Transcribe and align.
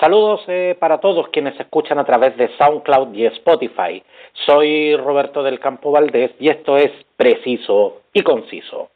Saludos 0.00 0.40
eh, 0.48 0.78
para 0.80 0.98
todos 0.98 1.28
quienes 1.28 1.60
escuchan 1.60 1.98
a 1.98 2.06
través 2.06 2.34
de 2.38 2.48
SoundCloud 2.56 3.12
y 3.12 3.26
Spotify. 3.26 4.02
Soy 4.46 4.96
Roberto 4.96 5.42
del 5.42 5.60
Campo 5.60 5.90
Valdés 5.90 6.30
y 6.40 6.48
esto 6.48 6.78
es 6.78 6.90
Preciso 7.18 8.00
y 8.14 8.22
Conciso. 8.22 8.88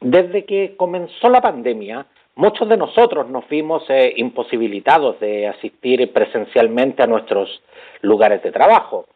Desde 0.00 0.44
que 0.44 0.76
comenzó 0.76 1.28
la 1.28 1.40
pandemia, 1.40 2.06
muchos 2.36 2.68
de 2.68 2.76
nosotros 2.76 3.28
nos 3.28 3.48
vimos 3.48 3.82
eh, 3.88 4.12
imposibilitados 4.14 5.18
de 5.18 5.48
asistir 5.48 6.12
presencialmente 6.12 7.02
a 7.02 7.08
nuestros 7.08 7.60
lugares 8.02 8.40
de 8.44 8.52
trabajo, 8.52 9.06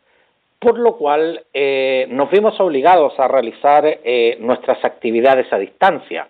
por 0.58 0.80
lo 0.80 0.96
cual 0.96 1.44
eh, 1.54 2.08
nos 2.10 2.28
vimos 2.28 2.58
obligados 2.58 3.16
a 3.20 3.28
realizar 3.28 4.00
nuestras 4.40 4.84
actividades 4.84 5.46
a 5.52 5.58
distancia 5.58 6.28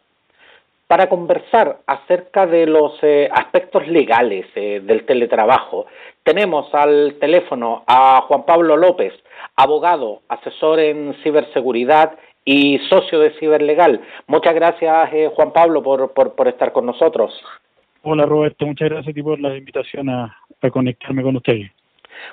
para 0.89 1.09
conversar 1.09 1.81
acerca 1.87 2.47
de 2.47 2.67
los 2.67 2.99
eh, 3.03 3.29
aspectos 3.31 3.87
legales 3.87 4.47
eh, 4.55 4.81
del 4.83 5.05
teletrabajo. 5.05 5.87
Tenemos 6.25 6.75
al 6.75 7.17
teléfono 7.21 7.85
a 7.87 8.23
Juan 8.23 8.45
Pablo 8.45 8.77
López, 8.77 9.13
abogado, 9.55 10.23
asesor 10.29 10.81
en 10.81 11.15
ciberseguridad 11.23 12.19
y 12.45 12.79
socio 12.89 13.21
de 13.21 13.31
Ciberlegal. 13.39 14.01
Muchas 14.27 14.55
gracias, 14.55 15.13
eh, 15.13 15.31
Juan 15.35 15.53
Pablo, 15.53 15.83
por, 15.83 16.15
por, 16.15 16.49
estar 16.49 16.73
con 16.73 16.87
nosotros. 16.87 17.39
Hola, 18.03 18.25
Roberto. 18.25 18.65
Muchas 18.65 18.89
gracias 18.89 19.15
por 19.23 19.39
la 19.39 19.55
invitación 19.55 20.09
a, 20.09 20.35
a 20.63 20.71
conectarme 20.71 21.23
con 21.23 21.37
ustedes. 21.37 21.71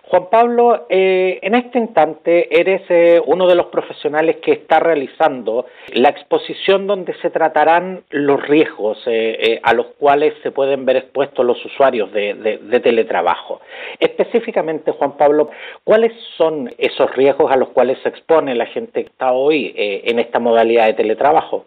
Juan 0.04 0.30
Pablo, 0.30 0.86
eh, 0.90 1.40
en 1.42 1.56
este 1.56 1.80
instante 1.80 2.60
eres 2.60 2.82
eh, 2.90 3.22
uno 3.26 3.48
de 3.48 3.56
los 3.56 3.68
profesionales 3.68 4.38
que 4.38 4.52
está 4.52 4.80
realizando 4.80 5.66
la 5.94 6.10
exposición 6.10 6.88
donde 6.88 7.14
se 7.22 7.30
tratarán 7.30 8.04
los 8.10 8.42
riesgos 8.48 9.02
eh, 9.08 9.60
a 9.64 9.74
los 9.74 9.88
cuales 9.98 10.34
se 10.44 10.52
pueden 10.52 10.86
ver 10.86 10.98
expuestos 10.98 11.46
los 11.46 11.64
usuarios 11.66 12.12
de, 12.12 12.36
teletrabajo. 12.84 13.62
Específicamente, 14.00 14.92
Juan 14.92 15.18
Pablo, 15.18 15.50
¿cuáles 15.84 16.14
son 16.38 16.70
esos 16.78 17.14
riesgos 17.16 17.52
a 17.52 17.58
los 17.58 17.70
cuales 17.70 17.98
se 18.04 18.10
expone 18.10 18.54
la 18.54 18.66
gente 18.68 19.04
que 19.04 19.10
está 19.10 19.32
hoy 19.32 19.74
en 19.76 20.20
esta 20.20 20.40
modalidad 20.40 20.88
de 20.88 20.94
teletrabajo? 20.94 21.66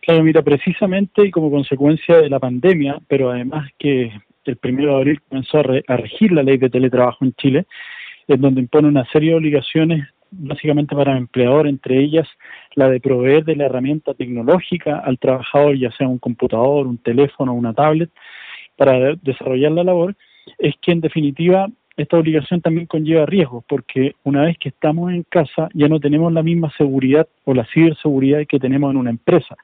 Claro, 0.00 0.22
mira, 0.22 0.42
precisamente 0.42 1.26
y 1.26 1.30
como 1.30 1.50
consecuencia 1.50 2.18
de 2.18 2.30
la 2.30 2.38
pandemia, 2.38 2.98
pero 3.08 3.30
además 3.30 3.70
que 3.78 4.12
el 4.44 4.56
primero 4.56 4.90
de 4.90 4.96
abril 4.96 5.20
comenzó 5.28 5.58
a, 5.58 5.96
regir 5.96 6.32
la 6.32 6.42
ley 6.42 6.58
de 6.58 6.70
teletrabajo 6.70 7.24
en 7.24 7.32
Chile, 7.34 7.66
en 8.28 8.40
donde 8.40 8.60
impone 8.60 8.88
una 8.88 9.04
serie 9.06 9.30
de 9.30 9.36
obligaciones 9.36 10.06
básicamente 10.30 10.94
para 10.94 11.12
el 11.12 11.18
empleador, 11.18 11.66
entre 11.66 11.98
ellas 11.98 12.28
la 12.74 12.88
de 12.88 13.00
proveer 13.00 13.44
de 13.44 13.56
la 13.56 13.66
herramienta 13.66 14.14
tecnológica 14.14 15.00
al 15.00 15.18
trabajador, 15.18 15.76
ya 15.76 15.90
sea 15.92 16.06
un 16.06 16.18
computador, 16.18 16.86
un 16.86 16.98
teléfono, 16.98 17.52
una 17.52 17.74
tablet, 17.74 18.10
para 18.76 19.14
desarrollar 19.16 19.72
la 19.72 19.84
labor, 19.84 20.16
es 20.58 20.74
que 20.80 20.92
en 20.92 21.00
definitiva 21.00 21.68
esta 21.96 22.16
obligación 22.16 22.60
también 22.62 22.86
conlleva 22.86 23.26
riesgos, 23.26 23.64
porque 23.68 24.14
una 24.22 24.42
vez 24.42 24.56
que 24.58 24.70
estamos 24.70 25.12
en 25.12 25.24
casa 25.24 25.68
ya 25.74 25.88
no 25.88 26.00
tenemos 26.00 26.32
la 26.32 26.42
misma 26.42 26.72
seguridad 26.78 27.28
o 27.44 27.52
la 27.52 27.66
ciberseguridad 27.66 28.46
que 28.46 28.58
tenemos 28.58 28.90
en 28.90 28.96
una 28.96 29.10
empresa. 29.10 29.56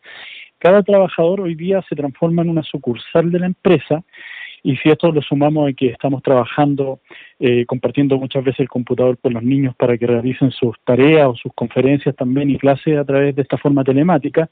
Cada 0.58 0.82
trabajador 0.82 1.41
hoy 1.41 1.54
día 1.54 1.82
se 1.88 1.97
transforma 1.97 2.42
en 2.42 2.50
una 2.50 2.62
sucursal 2.62 3.30
de 3.30 3.38
la 3.38 3.47
empresa 3.47 4.02
y 4.67 4.77
si 4.78 4.89
esto 4.89 5.12
lo 5.12 5.22
sumamos 5.22 5.70
a 5.70 5.72
que 5.72 5.86
estamos 5.86 6.25
trabajando, 6.25 6.98
eh, 7.39 7.64
compartiendo 7.67 8.19
muchas 8.19 8.42
veces 8.42 8.61
el 8.61 8.69
computador 8.69 9.17
con 9.17 9.33
los 9.34 9.42
niños 9.45 9.77
para 9.77 9.97
que 9.97 10.09
realicen 10.09 10.50
sus 10.50 10.75
tareas 10.84 11.28
o 11.28 11.36
sus 11.36 11.53
conferencias 11.55 12.17
también 12.17 12.50
y 12.50 12.59
clases 12.59 12.98
a 12.98 13.05
través 13.05 13.37
de 13.37 13.42
esta 13.42 13.59
forma 13.59 13.84
telemática, 13.84 14.50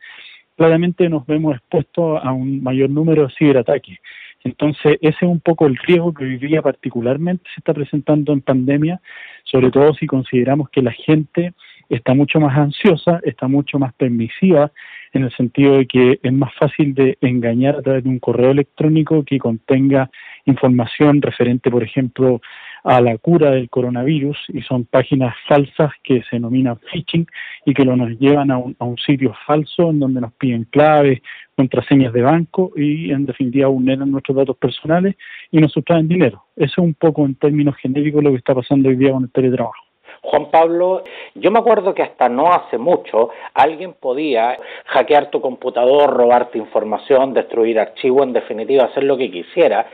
claramente 0.57 1.09
nos 1.09 1.27
vemos 1.27 1.57
expuestos 1.57 2.20
a 2.23 2.31
un 2.31 2.62
mayor 2.62 2.91
número 2.91 3.27
de 3.27 3.35
ciberataques. 3.37 3.98
Entonces, 4.45 4.98
ese 5.01 5.17
es 5.20 5.29
un 5.29 5.41
poco 5.41 5.67
el 5.67 5.77
riesgo 5.79 6.15
que 6.15 6.23
hoy 6.23 6.37
día 6.37 6.62
particularmente 6.62 7.42
se 7.53 7.59
está 7.59 7.75
presentando 7.75 8.33
en 8.33 8.41
pandemia, 8.41 9.01
sobre 9.42 9.73
todo 9.73 9.95
si 9.95 10.07
consideramos 10.07 10.70
que 10.70 10.83
la 10.83 10.92
gente 10.92 11.55
está 11.89 12.15
mucho 12.15 12.41
más 12.41 12.57
ansiosa, 12.57 13.20
está 13.25 13.48
mucho 13.48 13.79
más 13.79 13.92
permisiva, 13.95 14.70
en 15.13 15.25
el 15.25 15.33
sentido 15.33 15.77
de 15.77 15.86
que 15.86 16.19
es 16.23 16.33
más 16.33 16.53
fácil 16.55 16.92
de 16.95 17.17
engañar 17.20 17.77
a 17.77 17.83
través 17.83 18.03
de 18.05 18.11
un 18.11 18.19
correo 18.19 18.51
electrónico 18.51 19.25
que 19.25 19.39
contenga 19.39 20.11
información 20.45 21.23
referente, 21.23 21.70
por 21.70 21.85
ejemplo, 21.85 22.41
a 22.83 23.01
la 23.01 23.17
cura 23.17 23.53
del 23.53 23.70
coronavirus 23.70 24.36
y 24.48 24.61
son 24.61 24.85
páginas 24.85 25.35
falsas 25.48 25.92
que 26.03 26.23
se 26.23 26.36
denominan 26.36 26.79
phishing 26.92 27.27
y 27.64 27.73
que 27.73 27.85
lo 27.85 27.97
nos 27.97 28.11
llevan 28.19 28.51
a 28.51 28.58
un, 28.58 28.77
a 28.79 28.85
un 28.85 28.98
sitio 28.98 29.35
falso 29.47 29.91
en 29.91 30.01
donde 30.01 30.20
nos 30.20 30.35
piden 30.35 30.64
claves, 30.64 31.20
contraseñas 31.57 32.13
de 32.13 32.23
banco 32.23 32.73
y 32.77 33.11
en 33.11 33.25
definitiva 33.25 33.69
vulneran 33.69 34.11
nuestros 34.11 34.37
datos 34.37 34.57
personales 34.58 35.14
y 35.51 35.61
nos 35.61 35.73
sustraen 35.73 36.08
dinero. 36.08 36.45
Eso 36.57 36.83
es 36.83 36.87
un 36.87 36.95
poco 36.95 37.25
en 37.25 37.37
términos 37.37 37.77
genéricos 37.77 38.23
lo 38.23 38.31
que 38.31 38.39
está 38.39 38.55
pasando 38.55 38.89
hoy 38.89 38.97
día 38.97 39.13
con 39.13 39.25
el 39.25 39.31
teletrabajo. 39.31 39.94
Juan 40.24 40.51
Pablo, 40.51 41.05
yo 41.35 41.51
me 41.51 41.58
acuerdo 41.58 41.95
que 41.95 42.02
hasta 42.02 42.30
no 42.30 42.51
hace 42.51 42.79
mucho 42.79 43.29
alguien 43.52 43.92
podía 43.92 44.58
hackear 44.86 45.30
tu 45.30 45.40
computador, 45.42 46.14
robarte 46.14 46.57
información, 46.57 47.35
destruir 47.35 47.79
archivos, 47.79 48.27
en 48.27 48.33
definitiva 48.33 48.84
hacer 48.84 49.05
lo 49.05 49.18
que 49.18 49.30
quisiera. 49.30 49.86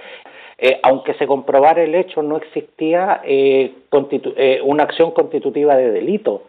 Eh, 0.57 0.79
aunque 0.85 1.15
se 1.15 1.27
comprobara 1.27 1.83
el 1.83 1.95
hecho, 1.97 2.23
no 2.23 2.37
existía 2.37 3.23
eh, 3.25 3.73
eh, 4.37 4.61
una 4.63 4.85
acción 4.85 5.11
constitutiva 5.11 5.77
de 5.77 5.91
delito. 5.91 6.45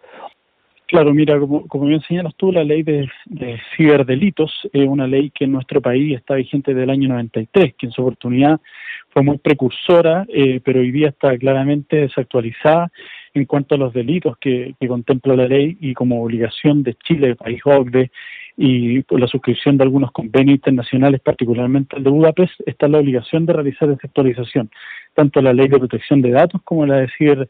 Claro, 0.86 1.12
mira, 1.12 1.40
como, 1.40 1.66
como 1.66 1.86
bien 1.86 2.02
señalas 2.02 2.34
tú, 2.36 2.52
la 2.52 2.62
ley 2.62 2.82
de, 2.82 3.08
de, 3.24 3.58
ciberdelitos 3.76 4.68
es 4.72 4.86
una 4.86 5.06
ley 5.06 5.30
que 5.30 5.44
en 5.44 5.52
nuestro 5.52 5.80
país 5.80 6.14
está 6.14 6.34
vigente 6.34 6.72
desde 6.72 6.84
el 6.84 6.90
año 6.90 7.08
93, 7.08 7.74
que 7.74 7.86
en 7.86 7.92
su 7.92 8.02
oportunidad 8.02 8.60
fue 9.08 9.22
muy 9.22 9.38
precursora, 9.38 10.26
pero 10.62 10.80
hoy 10.80 10.90
día 10.90 11.08
está 11.08 11.36
claramente 11.38 11.96
desactualizada 11.96 12.90
en 13.34 13.44
cuanto 13.46 13.74
a 13.74 13.78
los 13.78 13.92
delitos 13.92 14.36
que, 14.38 14.74
contempla 14.86 15.36
la 15.36 15.46
ley 15.46 15.76
y 15.80 15.94
como 15.94 16.22
obligación 16.22 16.82
de 16.82 16.94
Chile, 16.94 17.34
país 17.34 17.60
OCDE, 17.64 18.10
y 18.56 19.00
por 19.02 19.18
la 19.18 19.26
suscripción 19.26 19.78
de 19.78 19.84
algunos 19.84 20.12
convenios 20.12 20.56
internacionales, 20.56 21.20
particularmente 21.20 21.96
el 21.96 22.04
de 22.04 22.10
Budapest, 22.10 22.52
está 22.66 22.86
la 22.88 22.98
obligación 22.98 23.46
de 23.46 23.54
realizar 23.54 23.88
esa 23.88 24.06
actualización, 24.06 24.70
tanto 25.14 25.40
la 25.40 25.54
ley 25.54 25.68
de 25.68 25.78
protección 25.78 26.20
de 26.20 26.30
datos 26.30 26.60
como 26.62 26.84
la 26.84 26.96
de 26.96 27.00
decir 27.02 27.48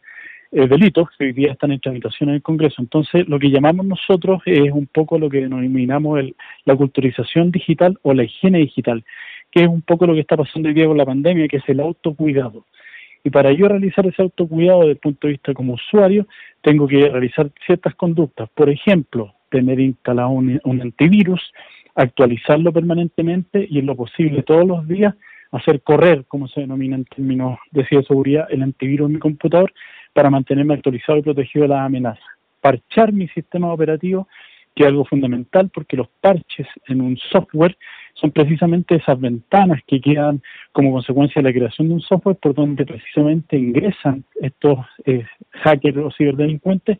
eh, 0.53 0.69
delitos 0.69 1.09
que 1.19 1.25
hoy 1.25 1.32
día 1.32 1.53
están 1.53 1.72
en 1.72 1.81
tramitación 1.81 2.28
en 2.28 2.37
el 2.37 2.42
Congreso. 2.42 2.81
Entonces, 2.81 3.26
lo 3.26 3.38
que 3.38 3.50
llamamos 3.50 3.87
nosotros 3.87 4.42
es 4.44 4.71
un 4.71 4.87
poco 4.87 5.19
lo 5.19 5.28
que 5.28 5.41
denominamos 5.41 6.21
el, 6.21 6.37
la 6.66 6.76
culturización 6.76 7.50
digital 7.50 7.98
o 8.03 8.12
la 8.15 8.25
higiene 8.25 8.59
digital, 8.59 9.03
que 9.50 9.62
es 9.62 9.69
un 9.69 9.82
poco 9.82 10.06
lo 10.06 10.15
que 10.15 10.21
está 10.21 10.37
pasando 10.37 10.69
hoy 10.69 10.75
día 10.75 10.87
con 10.87 10.98
la 10.98 11.06
pandemia, 11.06 11.48
que 11.48 11.56
es 11.56 11.69
el 11.69 11.81
autocuidado. 11.81 12.66
Y 13.25 13.31
para 13.31 13.53
yo 13.53 13.69
realizar 13.69 14.06
ese 14.06 14.22
autocuidado 14.22 14.81
desde 14.81 14.93
el 14.93 14.99
punto 14.99 15.27
de 15.27 15.33
vista 15.34 15.55
como 15.55 15.75
usuario, 15.75 16.27
tengo 16.60 16.88
que 16.88 17.09
realizar 17.09 17.50
ciertas 17.65 17.94
conductas. 17.94 18.49
Por 18.50 18.69
ejemplo, 18.69 19.34
tener 19.50 19.78
instalado 19.78 20.31
un, 20.31 20.60
antivirus, 20.65 21.41
actualizarlo 21.94 22.72
permanentemente 22.72 23.66
y 23.69 23.78
en 23.78 23.87
lo 23.87 23.94
posible 23.94 24.43
todos 24.43 24.66
los 24.66 24.88
días 24.88 25.15
hacer 25.53 25.83
correr, 25.83 26.25
como 26.27 26.49
se 26.49 26.62
denomina 26.62 26.97
en 26.97 27.05
términos 27.05 27.59
de 27.71 27.87
seguridad, 27.87 28.47
el 28.50 28.62
antivirus 28.62 29.06
en 29.06 29.15
mi 29.15 29.19
computador 29.19 29.72
para 30.15 30.31
mantenerme 30.31 30.75
actualizado 30.75 31.19
y 31.19 31.22
protegido 31.22 31.65
de 31.65 31.69
las 31.69 31.81
amenazas. 31.81 32.25
Parchar 32.60 33.12
mi 33.12 33.28
sistema 33.28 33.71
operativo, 33.72 34.28
que 34.75 34.84
es 34.84 34.89
algo 34.89 35.04
fundamental 35.04 35.71
porque 35.72 35.97
los 35.97 36.09
parches 36.21 36.66
en 36.89 37.03
un 37.03 37.19
software 37.19 37.77
son 38.22 38.31
precisamente 38.31 38.94
esas 38.94 39.21
ventanas 39.21 39.81
que 39.84 40.00
quedan 40.00 40.41
como 40.71 40.93
consecuencia 40.93 41.43
de 41.43 41.49
la 41.49 41.53
creación 41.53 41.88
de 41.88 41.94
un 41.94 42.00
software 42.00 42.37
por 42.37 42.55
donde 42.55 42.87
precisamente 42.87 43.59
ingresan 43.59 44.25
estos 44.41 44.78
eh, 45.05 45.27
hackers 45.50 45.99
o 45.99 46.10
ciberdelincuentes 46.12 46.99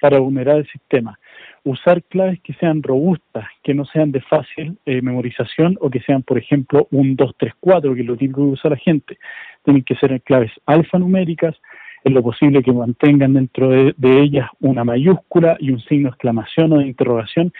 para 0.00 0.18
vulnerar 0.18 0.56
el 0.56 0.66
sistema. 0.66 1.16
Usar 1.62 2.02
claves 2.02 2.40
que 2.40 2.54
sean 2.54 2.82
robustas, 2.82 3.46
que 3.62 3.72
no 3.72 3.84
sean 3.86 4.10
de 4.10 4.20
fácil 4.20 4.76
eh, 4.84 5.00
memorización 5.00 5.78
o 5.80 5.88
que 5.88 6.00
sean, 6.00 6.24
por 6.24 6.38
ejemplo, 6.38 6.88
un 6.90 7.14
2, 7.14 7.34
3, 7.38 7.52
4, 7.60 7.94
que 7.94 8.02
lo 8.02 8.16
típico 8.16 8.40
que 8.40 8.52
usa 8.52 8.70
la 8.70 8.76
gente. 8.76 9.16
Tienen 9.62 9.84
que 9.84 9.94
ser 9.94 10.20
claves 10.22 10.50
alfanuméricas, 10.66 11.54
es 12.02 12.12
lo 12.12 12.22
posible 12.22 12.62
que 12.64 12.72
mantengan 12.72 13.32
dentro 13.32 13.70
de, 13.70 13.94
de 13.96 14.20
ellas 14.20 14.50
una 14.60 14.84
mayúscula 14.84 15.56
y 15.60 15.70
un 15.70 15.80
signo 15.80 16.08
de 16.08 16.14
exclamación 16.14 16.72
o 16.72 16.78
de 16.78 16.88
interrogación 16.88 17.52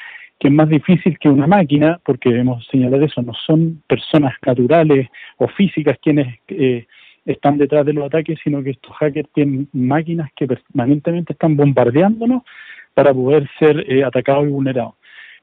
que 0.44 0.48
es 0.48 0.54
más 0.54 0.68
difícil 0.68 1.18
que 1.18 1.30
una 1.30 1.46
máquina, 1.46 1.98
porque 2.04 2.28
debemos 2.28 2.66
señalar 2.66 3.02
eso, 3.02 3.22
no 3.22 3.32
son 3.46 3.82
personas 3.86 4.34
naturales 4.44 5.08
o 5.38 5.48
físicas 5.48 5.96
quienes 6.02 6.38
eh, 6.48 6.86
están 7.24 7.56
detrás 7.56 7.86
de 7.86 7.94
los 7.94 8.04
ataques, 8.04 8.38
sino 8.44 8.62
que 8.62 8.72
estos 8.72 8.94
hackers 8.96 9.26
tienen 9.32 9.70
máquinas 9.72 10.30
que 10.36 10.46
permanentemente 10.46 11.32
están 11.32 11.56
bombardeándonos 11.56 12.42
para 12.92 13.14
poder 13.14 13.48
ser 13.58 13.90
eh, 13.90 14.04
atacados 14.04 14.44
y 14.44 14.50
vulnerados. 14.50 14.96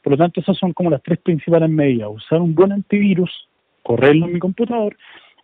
Por 0.03 0.11
lo 0.11 0.17
tanto, 0.17 0.39
esas 0.39 0.55
son 0.55 0.71
como 0.71 0.91
las 0.91 1.01
tres 1.01 1.17
principales 1.17 1.71
medidas. 1.71 2.09
Usar 2.11 2.39
un 2.39 2.53
buen 2.53 2.71
antivirus, 2.71 3.49
correrlo 3.81 4.27
en 4.27 4.33
mi 4.33 4.39
computador, 4.39 4.95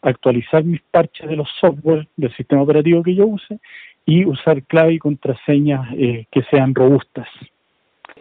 actualizar 0.03 0.63
mis 0.65 0.81
parches 0.92 1.27
de 1.27 1.36
los 1.36 1.50
software 1.60 2.07
del 2.15 2.31
sistema 2.36 2.62
operativo 2.62 3.01
que 3.01 3.15
yo 3.15 3.25
use 3.25 3.57
y 4.06 4.24
usar 4.24 4.62
clave 4.65 4.94
y 4.94 5.00
contraseñas 5.00 5.89
eh, 5.98 6.27
que 6.31 6.44
sean 6.44 6.75
robustas. 6.75 7.27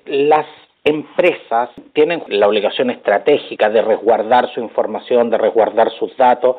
Las 0.06 0.47
empresas 0.87 1.71
tienen 1.93 2.23
la 2.29 2.47
obligación 2.47 2.91
estratégica 2.91 3.69
de 3.69 3.83
resguardar 3.83 4.49
su 4.55 4.61
información, 4.61 5.31
de 5.31 5.37
resguardar 5.37 5.91
sus 5.91 6.17
datos 6.17 6.56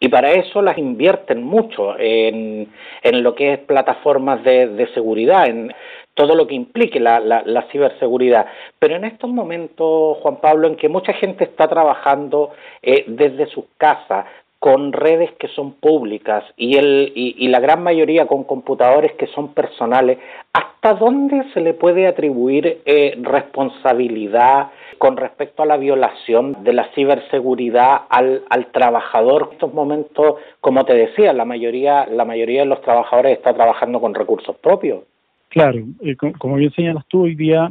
y 0.00 0.08
para 0.08 0.32
eso 0.32 0.62
las 0.62 0.78
invierten 0.78 1.42
mucho 1.42 1.98
en, 1.98 2.68
en 3.02 3.22
lo 3.22 3.34
que 3.34 3.52
es 3.52 3.58
plataformas 3.60 4.42
de, 4.44 4.88
seguridad, 4.94 5.48
en 5.48 5.72
todo 6.14 6.34
lo 6.34 6.46
que 6.46 6.54
implique 6.54 7.00
la, 7.00 7.20
la, 7.20 7.62
ciberseguridad. 7.70 8.46
Pero 8.78 8.96
en 8.96 9.04
estos 9.04 9.30
momentos, 9.30 10.18
Juan 10.18 10.40
Pablo, 10.40 10.68
en 10.68 10.76
que 10.76 10.88
mucha 10.88 11.12
gente 11.14 11.44
está 11.44 11.68
trabajando 11.68 12.50
eh, 12.82 13.04
desde 13.06 13.46
sus 13.46 13.64
casas, 13.76 14.26
con 14.58 14.92
redes 14.92 15.30
que 15.38 15.46
son 15.48 15.72
públicas 15.74 16.44
y, 16.56 16.76
el, 16.76 17.12
y, 17.14 17.46
la 17.46 17.60
gran 17.60 17.82
mayoría 17.82 18.26
con 18.26 18.42
computadores 18.42 19.12
que 19.12 19.28
son 19.28 19.54
personales, 19.54 20.18
¿hasta 20.52 20.94
dónde 20.94 21.44
se 21.54 21.60
le 21.60 21.74
puede 21.74 22.08
atribuir 22.08 22.80
eh, 22.84 23.16
responsabilidad 23.22 24.70
con 24.98 25.16
respecto 25.16 25.62
a 25.62 25.66
la 25.66 25.76
violación 25.76 26.64
de 26.64 26.72
la 26.72 26.88
ciberseguridad 26.94 28.02
al, 28.08 28.42
al 28.50 28.66
trabajador? 28.72 29.46
En 29.46 29.52
estos 29.52 29.72
momentos, 29.72 30.36
como 30.60 30.84
te 30.84 30.94
decía, 30.94 31.32
la 31.32 31.44
mayoría, 31.44 32.06
la 32.06 32.24
mayoría 32.24 32.62
de 32.62 32.66
los 32.66 32.82
trabajadores 32.82 33.38
está 33.38 33.54
trabajando 33.54 34.00
con 34.00 34.12
recursos 34.12 34.56
propios. 34.56 35.04
Claro, 35.50 35.78
eh, 36.02 36.16
como 36.16 36.56
bien 36.56 36.72
señalas 36.72 37.06
tú, 37.06 37.22
hoy 37.22 37.36
día 37.36 37.70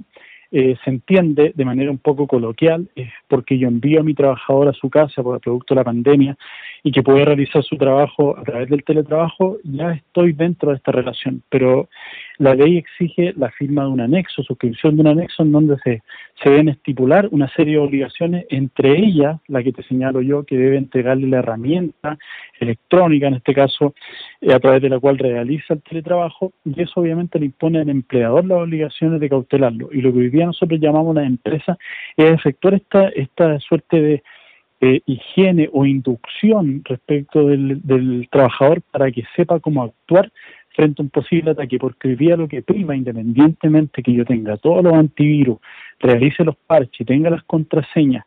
eh, 0.51 0.77
se 0.85 0.89
entiende 0.89 1.51
de 1.53 1.65
manera 1.65 1.91
un 1.91 1.97
poco 1.97 2.27
coloquial, 2.27 2.87
porque 3.27 3.57
yo 3.57 3.67
envío 3.67 3.99
a 3.99 4.03
mi 4.03 4.13
trabajador 4.13 4.69
a 4.69 4.73
su 4.73 4.89
casa 4.89 5.21
por 5.21 5.35
el 5.35 5.41
producto 5.41 5.73
de 5.73 5.79
la 5.81 5.83
pandemia 5.83 6.37
y 6.83 6.91
que 6.91 7.03
puede 7.03 7.25
realizar 7.25 7.63
su 7.63 7.77
trabajo 7.77 8.37
a 8.37 8.43
través 8.43 8.69
del 8.69 8.83
teletrabajo, 8.83 9.57
ya 9.63 9.91
estoy 9.91 10.33
dentro 10.33 10.69
de 10.69 10.77
esta 10.77 10.91
relación. 10.91 11.41
Pero 11.49 11.89
la 12.37 12.53
ley 12.53 12.77
exige 12.77 13.33
la 13.35 13.49
firma 13.49 13.83
de 13.83 13.89
un 13.89 14.01
anexo, 14.01 14.43
suscripción 14.43 14.95
de 14.95 15.01
un 15.01 15.07
anexo 15.07 15.43
en 15.43 15.51
donde 15.51 15.77
se, 15.83 16.03
se 16.41 16.49
deben 16.49 16.69
estipular 16.69 17.27
una 17.31 17.49
serie 17.49 17.73
de 17.73 17.79
obligaciones, 17.79 18.45
entre 18.49 18.97
ellas 18.97 19.39
la 19.47 19.63
que 19.63 19.73
te 19.73 19.83
señalo 19.83 20.21
yo, 20.21 20.43
que 20.43 20.57
debe 20.57 20.77
entregarle 20.77 21.27
la 21.27 21.39
herramienta 21.39 22.17
electrónica, 22.59 23.27
en 23.27 23.35
este 23.35 23.53
caso, 23.53 23.95
eh, 24.41 24.53
a 24.53 24.59
través 24.59 24.81
de 24.81 24.89
la 24.89 24.99
cual 24.99 25.17
realiza 25.17 25.73
el 25.73 25.81
teletrabajo, 25.81 26.53
y 26.63 26.81
eso 26.81 26.99
obviamente 26.99 27.39
le 27.39 27.45
impone 27.45 27.79
al 27.79 27.89
empleador 27.89 28.45
las 28.45 28.59
obligaciones 28.59 29.19
de 29.19 29.29
cautelarlo. 29.29 29.89
Y 29.91 30.01
lo 30.01 30.13
que 30.13 30.19
hoy 30.19 30.29
día 30.29 30.45
nosotros 30.45 30.79
llamamos 30.79 31.15
la 31.15 31.23
empresa 31.23 31.77
es 32.15 32.31
efectuar 32.31 32.75
esta, 32.75 33.09
esta 33.09 33.59
suerte 33.59 34.01
de 34.01 34.23
higiene 34.79 35.69
o 35.73 35.85
inducción 35.85 36.81
respecto 36.85 37.47
del, 37.47 37.81
del 37.83 38.27
trabajador 38.31 38.81
para 38.91 39.11
que 39.11 39.23
sepa 39.35 39.59
cómo 39.59 39.83
actuar 39.83 40.31
frente 40.75 41.01
a 41.01 41.05
un 41.05 41.09
posible 41.09 41.51
ataque, 41.51 41.79
porque 41.79 42.09
hoy 42.09 42.15
día 42.15 42.37
lo 42.37 42.47
que 42.47 42.61
prima, 42.61 42.95
independientemente 42.95 44.03
que 44.03 44.13
yo 44.13 44.23
tenga 44.23 44.57
todos 44.57 44.83
los 44.83 44.93
antivirus, 44.93 45.57
realice 45.99 46.43
los 46.43 46.55
parches, 46.55 47.07
tenga 47.07 47.31
las 47.31 47.43
contraseñas, 47.43 48.23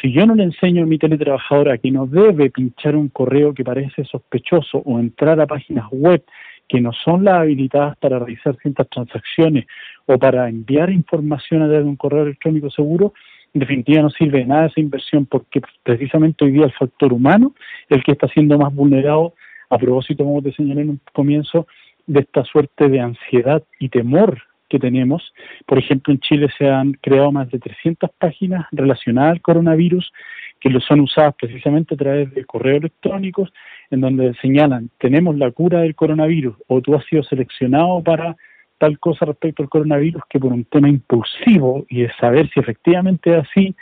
si 0.00 0.12
yo 0.12 0.26
no 0.26 0.34
le 0.34 0.44
enseño 0.44 0.82
a 0.82 0.86
mi 0.86 0.98
teletrabajador 0.98 1.70
a 1.70 1.78
que 1.78 1.90
no 1.90 2.06
debe 2.06 2.50
pinchar 2.50 2.96
un 2.96 3.08
correo 3.08 3.52
que 3.52 3.64
parece 3.64 4.04
sospechoso 4.04 4.78
o 4.78 4.98
entrar 4.98 5.40
a 5.40 5.46
páginas 5.46 5.86
web 5.90 6.24
que 6.68 6.80
no 6.80 6.92
son 6.92 7.24
las 7.24 7.34
habilitadas 7.34 7.96
para 7.98 8.18
realizar 8.18 8.56
ciertas 8.56 8.88
transacciones 8.88 9.66
o 10.06 10.18
para 10.18 10.48
enviar 10.48 10.90
información 10.90 11.62
a 11.62 11.66
través 11.66 11.84
de 11.84 11.90
un 11.90 11.96
correo 11.96 12.22
electrónico 12.22 12.70
seguro, 12.70 13.12
en 13.54 13.60
definitiva 13.60 14.02
no 14.02 14.10
sirve 14.10 14.38
de 14.38 14.46
nada 14.46 14.66
esa 14.66 14.80
inversión 14.80 15.26
porque 15.26 15.60
precisamente 15.82 16.44
hoy 16.44 16.52
día 16.52 16.64
el 16.64 16.72
factor 16.72 17.12
humano 17.12 17.54
es 17.88 17.98
el 17.98 18.04
que 18.04 18.12
está 18.12 18.28
siendo 18.28 18.58
más 18.58 18.74
vulnerado 18.74 19.34
a 19.68 19.78
propósito, 19.78 20.24
como 20.24 20.42
te 20.42 20.52
señalé 20.52 20.82
en 20.82 20.90
un 20.90 21.00
comienzo, 21.12 21.66
de 22.06 22.20
esta 22.20 22.44
suerte 22.44 22.88
de 22.88 23.00
ansiedad 23.00 23.62
y 23.78 23.88
temor 23.88 24.42
que 24.68 24.78
tenemos. 24.78 25.32
Por 25.66 25.78
ejemplo, 25.78 26.12
en 26.12 26.20
Chile 26.20 26.48
se 26.58 26.68
han 26.68 26.92
creado 26.94 27.30
más 27.30 27.50
de 27.50 27.58
300 27.58 28.10
páginas 28.18 28.66
relacionadas 28.72 29.32
al 29.32 29.42
coronavirus 29.42 30.12
que 30.60 30.70
lo 30.70 30.80
son 30.80 31.00
usadas 31.00 31.34
precisamente 31.38 31.94
a 31.94 31.98
través 31.98 32.32
de 32.34 32.44
correos 32.44 32.78
electrónicos 32.78 33.52
en 33.90 34.00
donde 34.00 34.32
señalan 34.40 34.90
tenemos 34.98 35.36
la 35.36 35.50
cura 35.50 35.80
del 35.80 35.94
coronavirus 35.94 36.56
o 36.68 36.80
tú 36.80 36.94
has 36.94 37.04
sido 37.06 37.22
seleccionado 37.24 38.02
para 38.02 38.36
tal 38.82 38.98
cosa 38.98 39.26
respecto 39.26 39.62
al 39.62 39.68
coronavirus 39.68 40.24
que 40.28 40.40
por 40.40 40.52
un 40.52 40.64
tema 40.64 40.88
impulsivo 40.88 41.86
y 41.88 42.02
de 42.02 42.12
saber 42.14 42.50
si 42.50 42.58
efectivamente 42.58 43.30
es 43.30 43.44
así, 43.44 43.76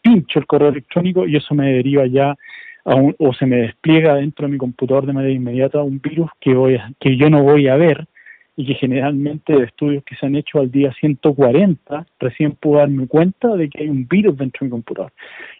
pincho 0.00 0.38
el 0.38 0.46
correo 0.46 0.70
electrónico 0.70 1.26
y 1.26 1.36
eso 1.36 1.54
me 1.54 1.70
deriva 1.70 2.06
ya 2.06 2.34
a 2.86 2.94
un, 2.94 3.14
o 3.18 3.34
se 3.34 3.44
me 3.44 3.56
despliega 3.56 4.14
dentro 4.14 4.46
de 4.46 4.52
mi 4.52 4.56
computador 4.56 5.04
de 5.04 5.12
manera 5.12 5.34
inmediata 5.34 5.82
un 5.82 6.00
virus 6.00 6.30
que, 6.40 6.54
voy 6.54 6.80
que 6.98 7.18
yo 7.18 7.28
no 7.28 7.42
voy 7.42 7.68
a 7.68 7.76
ver 7.76 8.06
y 8.56 8.64
que 8.64 8.76
generalmente 8.76 9.52
de 9.52 9.64
estudios 9.64 10.04
que 10.04 10.16
se 10.16 10.24
han 10.24 10.34
hecho 10.36 10.58
al 10.58 10.70
día 10.70 10.90
140 10.98 12.06
recién 12.18 12.52
puedo 12.52 12.78
darme 12.78 13.06
cuenta 13.08 13.54
de 13.56 13.68
que 13.68 13.82
hay 13.82 13.90
un 13.90 14.08
virus 14.08 14.38
dentro 14.38 14.60
de 14.60 14.66
mi 14.68 14.70
computador. 14.70 15.12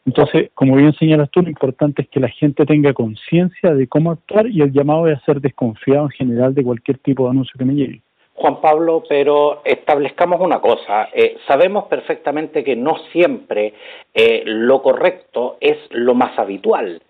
Entonces, 0.07 0.49
como 0.55 0.77
bien 0.77 0.95
señalas 0.95 1.31
tú, 1.31 1.43
lo 1.43 1.51
importante 1.51 2.01
es 2.01 2.09
que 2.09 2.19
la 2.19 2.31
gente 2.31 2.65
tenga 2.65 2.95
conciencia 2.95 3.75
de 3.75 3.87
cómo 3.89 4.13
actuar 4.13 4.47
y 4.47 4.63
el 4.63 4.73
llamado 4.73 5.07
es 5.07 5.19
a 5.19 5.25
ser 5.27 5.43
desconfiado 5.43 6.05
en 6.07 6.13
general 6.13 6.55
de 6.55 6.65
cualquier 6.65 6.97
tipo 6.97 7.25
de 7.25 7.33
anuncio 7.33 7.59
que 7.59 7.67
me 7.67 7.75
llegue. 7.75 8.01
Juan 8.41 8.61
Pablo, 8.63 9.03
pero 9.07 9.61
establezcamos 9.65 10.41
una 10.41 10.61
cosa. 10.61 11.11
Eh, 11.13 11.37
sabemos 11.47 11.85
perfectamente 11.85 12.65
que 12.65 12.75
no 12.75 12.97
siempre 13.13 13.75
eh, 14.15 14.43
lo 14.47 14.83
correcto 14.83 15.59
es 15.61 15.77
lo 15.91 16.15
más 16.15 16.39
habitual. 16.39 17.03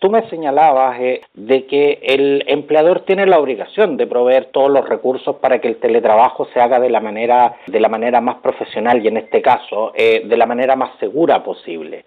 Tú 0.00 0.10
me 0.10 0.28
señalabas 0.28 1.00
eh, 1.00 1.22
de 1.34 1.66
que 1.66 1.98
el 2.02 2.44
empleador 2.46 3.00
tiene 3.00 3.26
la 3.26 3.40
obligación 3.40 3.96
de 3.96 4.06
proveer 4.06 4.46
todos 4.52 4.70
los 4.70 4.88
recursos 4.88 5.36
para 5.36 5.60
que 5.60 5.66
el 5.66 5.76
teletrabajo 5.78 6.46
se 6.52 6.60
haga 6.60 6.78
de 6.78 6.90
la 6.90 7.00
manera, 7.00 7.56
de 7.66 7.80
la 7.80 7.88
manera 7.88 8.20
más 8.20 8.36
profesional 8.36 9.04
y 9.04 9.08
en 9.08 9.16
este 9.16 9.42
caso 9.42 9.92
de 9.96 10.36
la 10.36 10.46
manera 10.46 10.76
más 10.76 10.90
segura 11.00 11.42
posible. 11.42 12.04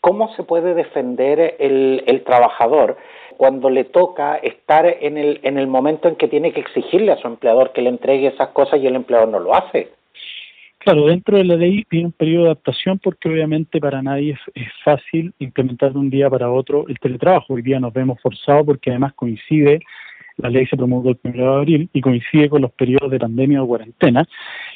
¿Cómo 0.00 0.34
se 0.34 0.42
puede 0.42 0.74
defender 0.74 1.56
el, 1.60 2.02
el 2.06 2.24
trabajador 2.24 2.96
cuando 3.36 3.70
le 3.70 3.84
toca 3.84 4.36
estar 4.36 4.86
en 4.86 5.18
el, 5.18 5.40
en 5.42 5.58
el 5.58 5.66
momento 5.66 6.08
en 6.08 6.16
que 6.16 6.28
tiene 6.28 6.52
que 6.52 6.60
exigirle 6.60 7.12
a 7.12 7.18
su 7.18 7.26
empleador 7.26 7.72
que 7.72 7.82
le 7.82 7.90
entregue 7.90 8.28
esas 8.28 8.48
cosas 8.48 8.80
y 8.80 8.86
el 8.86 8.96
empleador 8.96 9.28
no 9.28 9.38
lo 9.38 9.54
hace. 9.54 9.90
Claro, 10.84 11.06
dentro 11.06 11.38
de 11.38 11.44
la 11.44 11.54
ley 11.54 11.84
tiene 11.88 12.06
un 12.06 12.12
periodo 12.12 12.44
de 12.44 12.50
adaptación 12.50 12.98
porque 12.98 13.28
obviamente 13.28 13.78
para 13.78 14.02
nadie 14.02 14.36
es, 14.54 14.66
fácil 14.84 15.32
implementar 15.38 15.92
de 15.92 15.98
un 16.00 16.10
día 16.10 16.28
para 16.28 16.50
otro 16.50 16.86
el 16.88 16.98
teletrabajo. 16.98 17.54
Hoy 17.54 17.62
día 17.62 17.78
nos 17.78 17.92
vemos 17.92 18.20
forzados 18.20 18.66
porque 18.66 18.90
además 18.90 19.12
coincide, 19.12 19.78
la 20.38 20.48
ley 20.48 20.66
se 20.66 20.76
promulgó 20.76 21.10
el 21.10 21.18
1 21.22 21.36
de 21.36 21.54
abril 21.54 21.88
y 21.92 22.00
coincide 22.00 22.48
con 22.48 22.62
los 22.62 22.72
periodos 22.72 23.12
de 23.12 23.20
pandemia 23.20 23.62
o 23.62 23.66
cuarentena, 23.68 24.26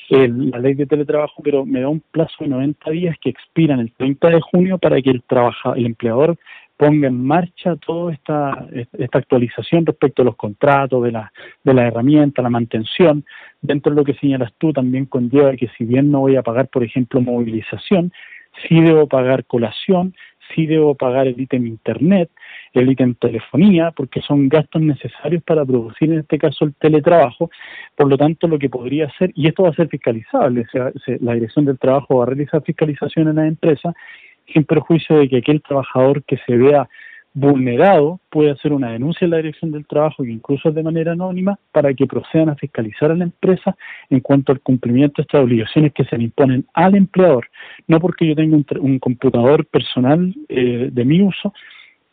la 0.08 0.58
ley 0.60 0.74
de 0.74 0.86
teletrabajo, 0.86 1.42
pero 1.42 1.66
me 1.66 1.80
da 1.80 1.88
un 1.88 2.02
plazo 2.12 2.36
de 2.38 2.48
90 2.48 2.88
días 2.92 3.16
que 3.20 3.30
expiran 3.30 3.80
el 3.80 3.90
30 3.92 4.28
de 4.28 4.40
junio 4.40 4.78
para 4.78 5.02
que 5.02 5.10
el, 5.10 5.24
trabaja, 5.24 5.72
el 5.72 5.86
empleador 5.86 6.38
ponga 6.76 7.08
en 7.08 7.24
marcha 7.24 7.76
toda 7.76 8.12
esta, 8.12 8.66
esta 8.92 9.18
actualización 9.18 9.86
respecto 9.86 10.22
a 10.22 10.24
los 10.24 10.36
contratos, 10.36 11.02
de 11.02 11.12
la, 11.12 11.32
de 11.64 11.74
la 11.74 11.86
herramienta, 11.86 12.42
la 12.42 12.50
mantención. 12.50 13.24
Dentro 13.62 13.92
de 13.92 13.96
lo 13.96 14.04
que 14.04 14.14
señalas 14.14 14.52
tú, 14.58 14.72
también 14.72 15.06
conlleva 15.06 15.56
que 15.56 15.68
si 15.76 15.84
bien 15.84 16.10
no 16.10 16.20
voy 16.20 16.36
a 16.36 16.42
pagar, 16.42 16.68
por 16.68 16.84
ejemplo, 16.84 17.20
movilización, 17.20 18.12
sí 18.68 18.80
debo 18.80 19.06
pagar 19.06 19.44
colación, 19.46 20.14
sí 20.54 20.66
debo 20.66 20.94
pagar 20.94 21.26
el 21.26 21.40
ítem 21.40 21.66
internet, 21.66 22.30
el 22.72 22.90
ítem 22.90 23.14
telefonía, 23.14 23.90
porque 23.90 24.20
son 24.20 24.48
gastos 24.48 24.82
necesarios 24.82 25.42
para 25.42 25.64
producir 25.64 26.12
en 26.12 26.20
este 26.20 26.38
caso 26.38 26.66
el 26.66 26.74
teletrabajo. 26.74 27.50
Por 27.96 28.08
lo 28.08 28.16
tanto, 28.16 28.46
lo 28.48 28.58
que 28.58 28.68
podría 28.68 29.06
hacer, 29.06 29.32
y 29.34 29.48
esto 29.48 29.64
va 29.64 29.70
a 29.70 29.74
ser 29.74 29.88
fiscalizable, 29.88 30.62
o 30.62 30.68
sea, 30.70 30.92
la 31.20 31.34
Dirección 31.34 31.64
del 31.64 31.78
Trabajo 31.78 32.18
va 32.18 32.24
a 32.24 32.26
realizar 32.26 32.62
fiscalización 32.62 33.28
en 33.28 33.36
la 33.36 33.46
empresa 33.46 33.94
sin 34.52 34.64
perjuicio 34.64 35.18
de 35.18 35.28
que 35.28 35.38
aquel 35.38 35.62
trabajador 35.62 36.22
que 36.24 36.38
se 36.46 36.56
vea 36.56 36.88
vulnerado 37.36 38.18
puede 38.30 38.50
hacer 38.50 38.72
una 38.72 38.92
denuncia 38.92 39.26
en 39.26 39.32
la 39.32 39.36
Dirección 39.36 39.70
del 39.70 39.86
Trabajo, 39.86 40.22
que 40.22 40.30
incluso 40.30 40.70
de 40.72 40.82
manera 40.82 41.12
anónima, 41.12 41.58
para 41.70 41.92
que 41.92 42.06
procedan 42.06 42.48
a 42.48 42.54
fiscalizar 42.54 43.10
a 43.10 43.14
la 43.14 43.24
empresa 43.24 43.76
en 44.08 44.20
cuanto 44.20 44.52
al 44.52 44.60
cumplimiento 44.60 45.16
de 45.16 45.22
estas 45.24 45.42
obligaciones 45.42 45.92
que 45.92 46.04
se 46.04 46.16
le 46.16 46.24
imponen 46.24 46.64
al 46.72 46.94
empleador. 46.94 47.46
No 47.88 48.00
porque 48.00 48.26
yo 48.26 48.34
tenga 48.34 48.56
un, 48.80 48.98
computador 48.98 49.66
personal 49.66 50.34
eh, 50.48 50.88
de 50.90 51.04
mi 51.04 51.20
uso, 51.20 51.52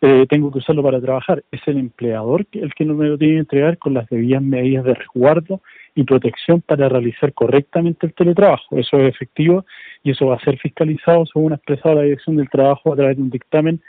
eh, 0.02 0.26
tengo 0.28 0.52
que 0.52 0.58
usarlo 0.58 0.84
para 0.84 1.00
trabajar. 1.00 1.42
Es 1.50 1.62
el 1.68 1.78
empleador 1.78 2.46
el 2.52 2.74
que 2.74 2.84
no 2.84 2.94
me 2.94 3.08
lo 3.08 3.18
tiene 3.18 3.36
que 3.36 3.40
entregar 3.40 3.78
con 3.78 3.94
las 3.94 4.10
debidas 4.10 4.42
medidas 4.42 4.84
de 4.84 4.94
resguardo 4.94 5.62
y 5.96 6.04
protección 6.04 6.62
para 6.62 6.90
realizar 6.90 7.34
correctamente 7.34 8.08
el 8.08 8.14
teletrabajo. 8.14 8.78
Eso 8.78 8.98
es 9.00 9.14
efectivo 9.14 9.66
y 10.04 10.12
eso 10.12 10.28
va 10.28 10.36
a 10.36 10.44
ser 10.44 10.58
fiscalizado 10.58 11.26
según 11.26 11.54
ha 11.54 11.56
expresado 11.56 11.96
la 11.96 12.02
Dirección 12.04 12.38
del 12.38 12.50
Trabajo 12.50 12.94
a 12.94 12.96
través 12.96 13.18
de 13.18 13.24
un 13.24 13.30
dictamen 13.30 13.82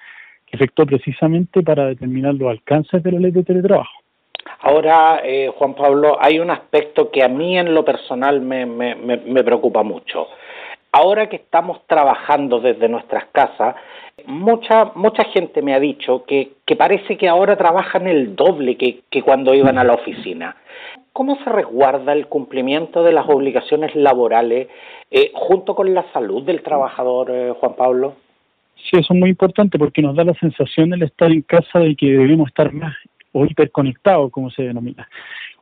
que 0.46 0.56
efectuó 0.56 0.87
precisamente 0.87 1.62
para 1.62 1.87
determinar 1.87 2.34
los 2.34 2.50
alcances 2.50 3.02
de 3.02 3.12
la 3.12 3.20
ley 3.20 3.30
de 3.30 3.44
teletrabajo. 3.44 4.04
Ahora, 4.61 5.20
eh, 5.25 5.50
Juan 5.56 5.75
Pablo, 5.75 6.16
hay 6.20 6.38
un 6.38 6.50
aspecto 6.50 7.11
que 7.11 7.23
a 7.23 7.28
mí 7.28 7.58
en 7.58 7.75
lo 7.75 7.84
personal 7.84 8.40
me, 8.40 8.66
me, 8.66 8.94
me 8.94 9.44
preocupa 9.44 9.82
mucho. 9.82 10.28
Ahora 10.96 11.28
que 11.28 11.34
estamos 11.34 11.80
trabajando 11.88 12.60
desde 12.60 12.88
nuestras 12.88 13.24
casas, 13.32 13.74
mucha, 14.26 14.92
mucha 14.94 15.24
gente 15.24 15.60
me 15.60 15.74
ha 15.74 15.80
dicho 15.80 16.24
que, 16.24 16.52
que 16.64 16.76
parece 16.76 17.16
que 17.16 17.26
ahora 17.28 17.56
trabajan 17.56 18.06
el 18.06 18.36
doble 18.36 18.76
que, 18.76 19.00
que 19.10 19.22
cuando 19.22 19.54
iban 19.54 19.76
a 19.76 19.82
la 19.82 19.94
oficina. 19.94 20.54
¿Cómo 21.12 21.34
se 21.42 21.50
resguarda 21.50 22.12
el 22.12 22.28
cumplimiento 22.28 23.02
de 23.02 23.10
las 23.10 23.28
obligaciones 23.28 23.92
laborales 23.96 24.68
eh, 25.10 25.32
junto 25.34 25.74
con 25.74 25.92
la 25.94 26.04
salud 26.12 26.44
del 26.44 26.62
trabajador, 26.62 27.28
eh, 27.32 27.52
Juan 27.58 27.74
Pablo? 27.74 28.14
Sí, 28.76 28.90
eso 28.92 29.14
es 29.14 29.18
muy 29.18 29.30
importante 29.30 29.80
porque 29.80 30.00
nos 30.00 30.14
da 30.14 30.22
la 30.22 30.34
sensación 30.34 30.92
el 30.92 31.02
estar 31.02 31.32
en 31.32 31.42
casa 31.42 31.80
de 31.80 31.96
que 31.96 32.06
debemos 32.06 32.46
estar 32.46 32.72
más 32.72 32.94
o 33.32 33.44
hiperconectados, 33.44 34.30
como 34.30 34.48
se 34.48 34.62
denomina. 34.62 35.08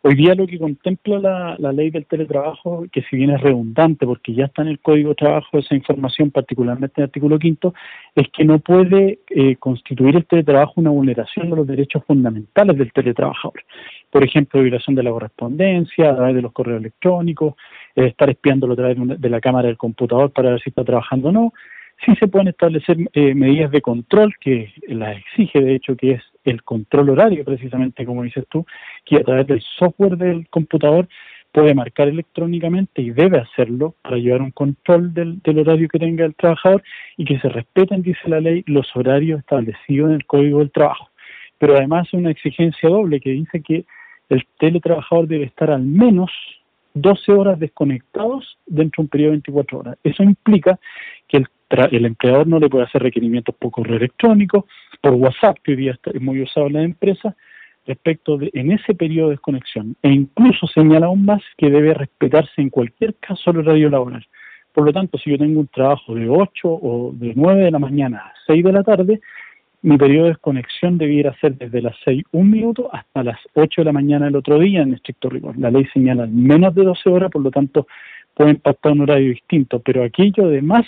Hoy 0.05 0.17
día 0.17 0.35
lo 0.35 0.49
que 0.49 0.59
contempla 0.59 1.57
la, 1.61 1.73
ley 1.73 1.91
del 1.91 2.07
teletrabajo, 2.07 2.87
que 2.91 3.03
si 3.03 3.15
bien 3.15 3.31
es 3.31 3.41
redundante 3.41 4.05
porque 4.05 4.35
ya 4.35 4.47
está 4.47 4.63
en 4.63 4.69
el 4.69 4.81
Código 4.81 5.11
de 5.11 5.15
Trabajo 5.15 5.59
esa 5.59 5.77
información, 5.77 6.33
particularmente 6.33 6.95
en 6.97 7.03
el 7.05 7.07
artículo 7.07 7.39
quinto, 7.39 7.73
es 8.17 8.27
que 8.37 8.45
no 8.45 8.59
puede 8.59 9.21
eh, 9.31 9.55
constituir 9.61 10.17
el 10.17 10.27
teletrabajo 10.27 10.73
una 10.81 10.91
vulneración 10.91 11.51
de 11.51 11.57
los 11.57 11.69
derechos 11.69 12.03
fundamentales 12.05 12.77
del 12.77 12.93
teletrabajador. 12.93 13.63
Por 14.11 14.25
ejemplo, 14.25 14.61
violación 14.61 14.97
de 14.97 15.05
la 15.05 15.13
correspondencia 15.13 16.11
a 16.11 16.17
través 16.17 16.35
de 16.35 16.43
los 16.43 16.53
correos 16.53 16.81
electrónicos, 16.81 17.55
eh, 17.95 18.07
estar 18.07 18.29
espiándolo 18.29 18.73
a 18.73 18.77
través 18.77 18.97
de, 18.99 19.31
la 19.31 19.41
cámara 19.41 19.69
del 19.69 19.77
computador 19.79 20.33
para 20.33 20.51
ver 20.51 20.61
si 20.63 20.71
está 20.71 20.83
trabajando 20.83 21.29
o 21.29 21.33
no, 21.33 21.53
sí 22.05 22.15
se 22.17 22.29
pueden 22.29 22.49
establecer 22.49 22.97
eh, 23.13 23.35
medidas 23.35 23.71
de 23.71 23.81
control 23.81 24.35
que 24.41 24.73
las 24.89 25.17
exige, 25.19 25.61
de 25.61 25.75
hecho, 25.75 25.97
que 25.97 26.13
es 26.13 26.23
el 26.45 26.63
control 26.63 27.11
horario, 27.11 27.45
precisamente 27.45 28.05
como 28.05 28.23
dices 28.23 28.45
tú, 28.49 28.67
que 29.05 29.17
a 29.17 29.23
través 29.23 29.47
del 29.47 29.63
software 29.79 30.17
del 30.17 30.49
computador 30.49 31.09
puede 31.53 31.75
marcar 31.75 32.09
electrónicamente 32.09 33.03
y 33.03 33.11
debe 33.11 33.39
hacerlo 33.39 33.95
para 34.03 34.17
llevar 34.17 34.41
un 34.41 34.53
control 34.53 35.13
del, 35.13 35.41
horario 35.59 35.89
que 35.89 35.99
tenga 35.99 36.25
el 36.25 36.35
trabajador 36.35 36.83
y 37.17 37.25
que 37.25 37.39
se 37.41 37.49
respeten, 37.51 38.03
dice 38.03 38.27
la 38.27 38.41
ley, 38.41 38.65
los 38.67 38.89
horarios 38.97 39.41
establecidos 39.41 40.09
en 40.09 40.17
el 40.17 40.27
Código 40.27 40.61
del 40.61 40.73
Trabajo. 40.73 41.11
Pero 41.59 41.77
además 41.77 42.13
una 42.15 42.31
exigencia 42.31 42.89
doble 42.89 43.21
que 43.21 43.31
dice 43.31 43.61
que 43.61 43.85
el 44.31 44.47
teletrabajador 44.59 45.29
debe 45.29 45.45
estar 45.45 45.71
al 45.71 45.83
menos 45.83 46.31
12 46.95 47.33
horas 47.33 47.59
desconectados 47.59 48.59
dentro 48.67 49.03
de 49.03 49.05
un 49.05 49.09
periodo 49.09 49.31
de 49.31 49.37
24 49.37 49.79
horas. 49.79 49.99
Eso 50.03 50.23
implica 50.23 50.79
que 51.29 51.37
el 51.37 51.49
el 51.91 52.07
empleador 52.07 52.47
no 52.47 52.59
le 52.59 52.69
puede 52.69 52.85
hacer 52.85 53.02
requerimientos 53.02 53.55
por 53.55 53.71
correo 53.71 53.97
electrónico, 53.97 54.67
por 55.00 55.12
WhatsApp, 55.14 55.59
que 55.62 55.73
hoy 55.73 55.76
día 55.76 55.99
es 56.12 56.21
muy 56.21 56.43
usado 56.43 56.67
en 56.67 56.73
la 56.75 56.83
empresa, 56.83 57.35
respecto 57.87 58.38
de 58.38 58.50
en 58.55 58.73
ese 58.73 58.95
periodo 58.95 59.29
de 59.29 59.35
desconexión. 59.35 59.97
E 60.02 60.11
incluso 60.11 60.67
señala 60.69 61.07
aún 61.07 61.25
más 61.25 61.43
que 61.57 61.71
debe 61.71 61.95
respetarse 61.95 62.61
en 62.61 62.71
cualquier 62.71 63.14
caso 63.17 63.50
el 63.50 63.59
horario 63.59 63.91
laboral. 63.91 64.25
Por 64.73 64.85
lo 64.85 64.93
tanto, 64.93 65.19
si 65.19 65.31
yo 65.31 65.38
tengo 65.38 65.61
un 65.61 65.69
trabajo 65.69 66.14
de 66.14 66.29
8 66.29 66.50
o 66.64 67.12
de 67.14 67.33
9 67.35 67.64
de 67.64 67.71
la 67.71 67.79
mañana 67.79 68.19
a 68.19 68.33
6 68.47 68.64
de 68.64 68.73
la 68.73 68.83
tarde, 68.83 69.21
mi 69.83 69.99
periodo 69.99 70.25
de 70.25 70.31
desconexión 70.31 70.97
debiera 70.97 71.35
ser 71.41 71.57
desde 71.59 71.83
las 71.83 71.97
6 72.05 72.23
un 72.33 72.50
minuto 72.50 72.88
hasta 72.93 73.25
las 73.25 73.38
8 73.55 73.81
de 73.81 73.85
la 73.85 73.93
mañana 73.93 74.26
del 74.26 74.37
otro 74.37 74.59
día 74.59 74.83
en 74.83 74.95
estricto 74.95 75.29
rigor. 75.29 75.59
La 75.59 75.71
ley 75.71 75.87
señala 75.93 76.26
menos 76.26 76.75
de 76.75 76.85
12 76.85 77.11
horas, 77.11 77.31
por 77.31 77.43
lo 77.43 77.50
tanto 77.50 77.87
puede 78.35 78.52
impactar 78.52 78.93
un 78.93 79.02
horario 79.02 79.31
distinto, 79.31 79.81
pero 79.81 80.05
aquello 80.05 80.47
además 80.47 80.87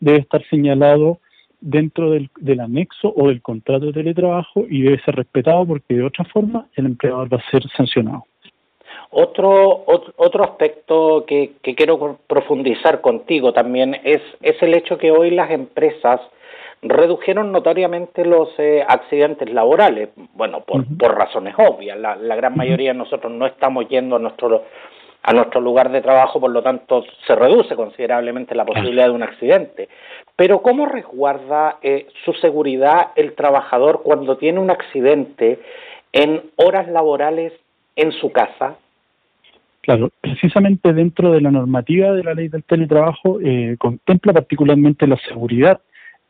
debe 0.00 0.18
estar 0.18 0.42
señalado 0.48 1.18
dentro 1.60 2.10
del, 2.10 2.60
anexo 2.60 3.12
o 3.14 3.28
del 3.28 3.42
contrato 3.42 3.86
de 3.86 3.92
teletrabajo 3.92 4.64
y 4.68 4.82
debe 4.82 5.00
ser 5.02 5.14
respetado 5.14 5.66
porque 5.66 5.94
de 5.94 6.04
otra 6.04 6.24
forma 6.24 6.66
el 6.74 6.86
empleador 6.86 7.32
va 7.32 7.38
a 7.38 7.50
ser 7.50 7.62
sancionado. 7.76 8.24
Otro, 9.12 9.84
otro, 9.86 10.44
aspecto 10.44 11.24
que, 11.26 11.52
quiero 11.62 12.18
profundizar 12.28 13.00
contigo 13.00 13.52
también 13.52 13.96
es, 14.04 14.22
es 14.40 14.62
el 14.62 14.74
hecho 14.74 14.98
que 14.98 15.10
hoy 15.10 15.30
las 15.30 15.50
empresas 15.50 16.20
redujeron 16.80 17.50
notoriamente 17.52 18.24
los 18.24 18.48
eh, 18.58 18.84
accidentes 18.86 19.50
laborales, 19.52 20.10
bueno, 20.34 20.60
por, 20.60 20.84
por 20.96 21.16
razones 21.16 21.54
obvias. 21.58 21.98
La, 21.98 22.16
la 22.16 22.36
gran 22.36 22.56
mayoría 22.56 22.92
de 22.92 22.98
nosotros 22.98 23.32
no 23.32 23.46
estamos 23.46 23.88
yendo 23.88 24.16
a 24.16 24.20
nuestro 24.20 24.64
a 25.22 25.32
nuestro 25.32 25.60
lugar 25.60 25.90
de 25.90 26.00
trabajo, 26.00 26.40
por 26.40 26.50
lo 26.50 26.62
tanto, 26.62 27.04
se 27.26 27.34
reduce 27.34 27.76
considerablemente 27.76 28.54
la 28.54 28.64
posibilidad 28.64 29.04
de 29.04 29.10
un 29.10 29.22
accidente. 29.22 29.88
Pero 30.34 30.62
¿cómo 30.62 30.86
resguarda 30.86 31.78
eh, 31.82 32.06
su 32.24 32.32
seguridad 32.34 33.08
el 33.16 33.34
trabajador 33.34 34.02
cuando 34.02 34.38
tiene 34.38 34.60
un 34.60 34.70
accidente 34.70 35.60
en 36.12 36.42
horas 36.56 36.88
laborales 36.88 37.52
en 37.96 38.12
su 38.12 38.32
casa? 38.32 38.76
Claro, 39.82 40.10
precisamente 40.20 40.92
dentro 40.92 41.32
de 41.32 41.40
la 41.40 41.50
normativa 41.50 42.12
de 42.12 42.24
la 42.24 42.34
ley 42.34 42.48
del 42.48 42.64
teletrabajo 42.64 43.40
eh, 43.42 43.76
contempla 43.78 44.32
particularmente 44.32 45.06
la 45.06 45.16
seguridad 45.28 45.80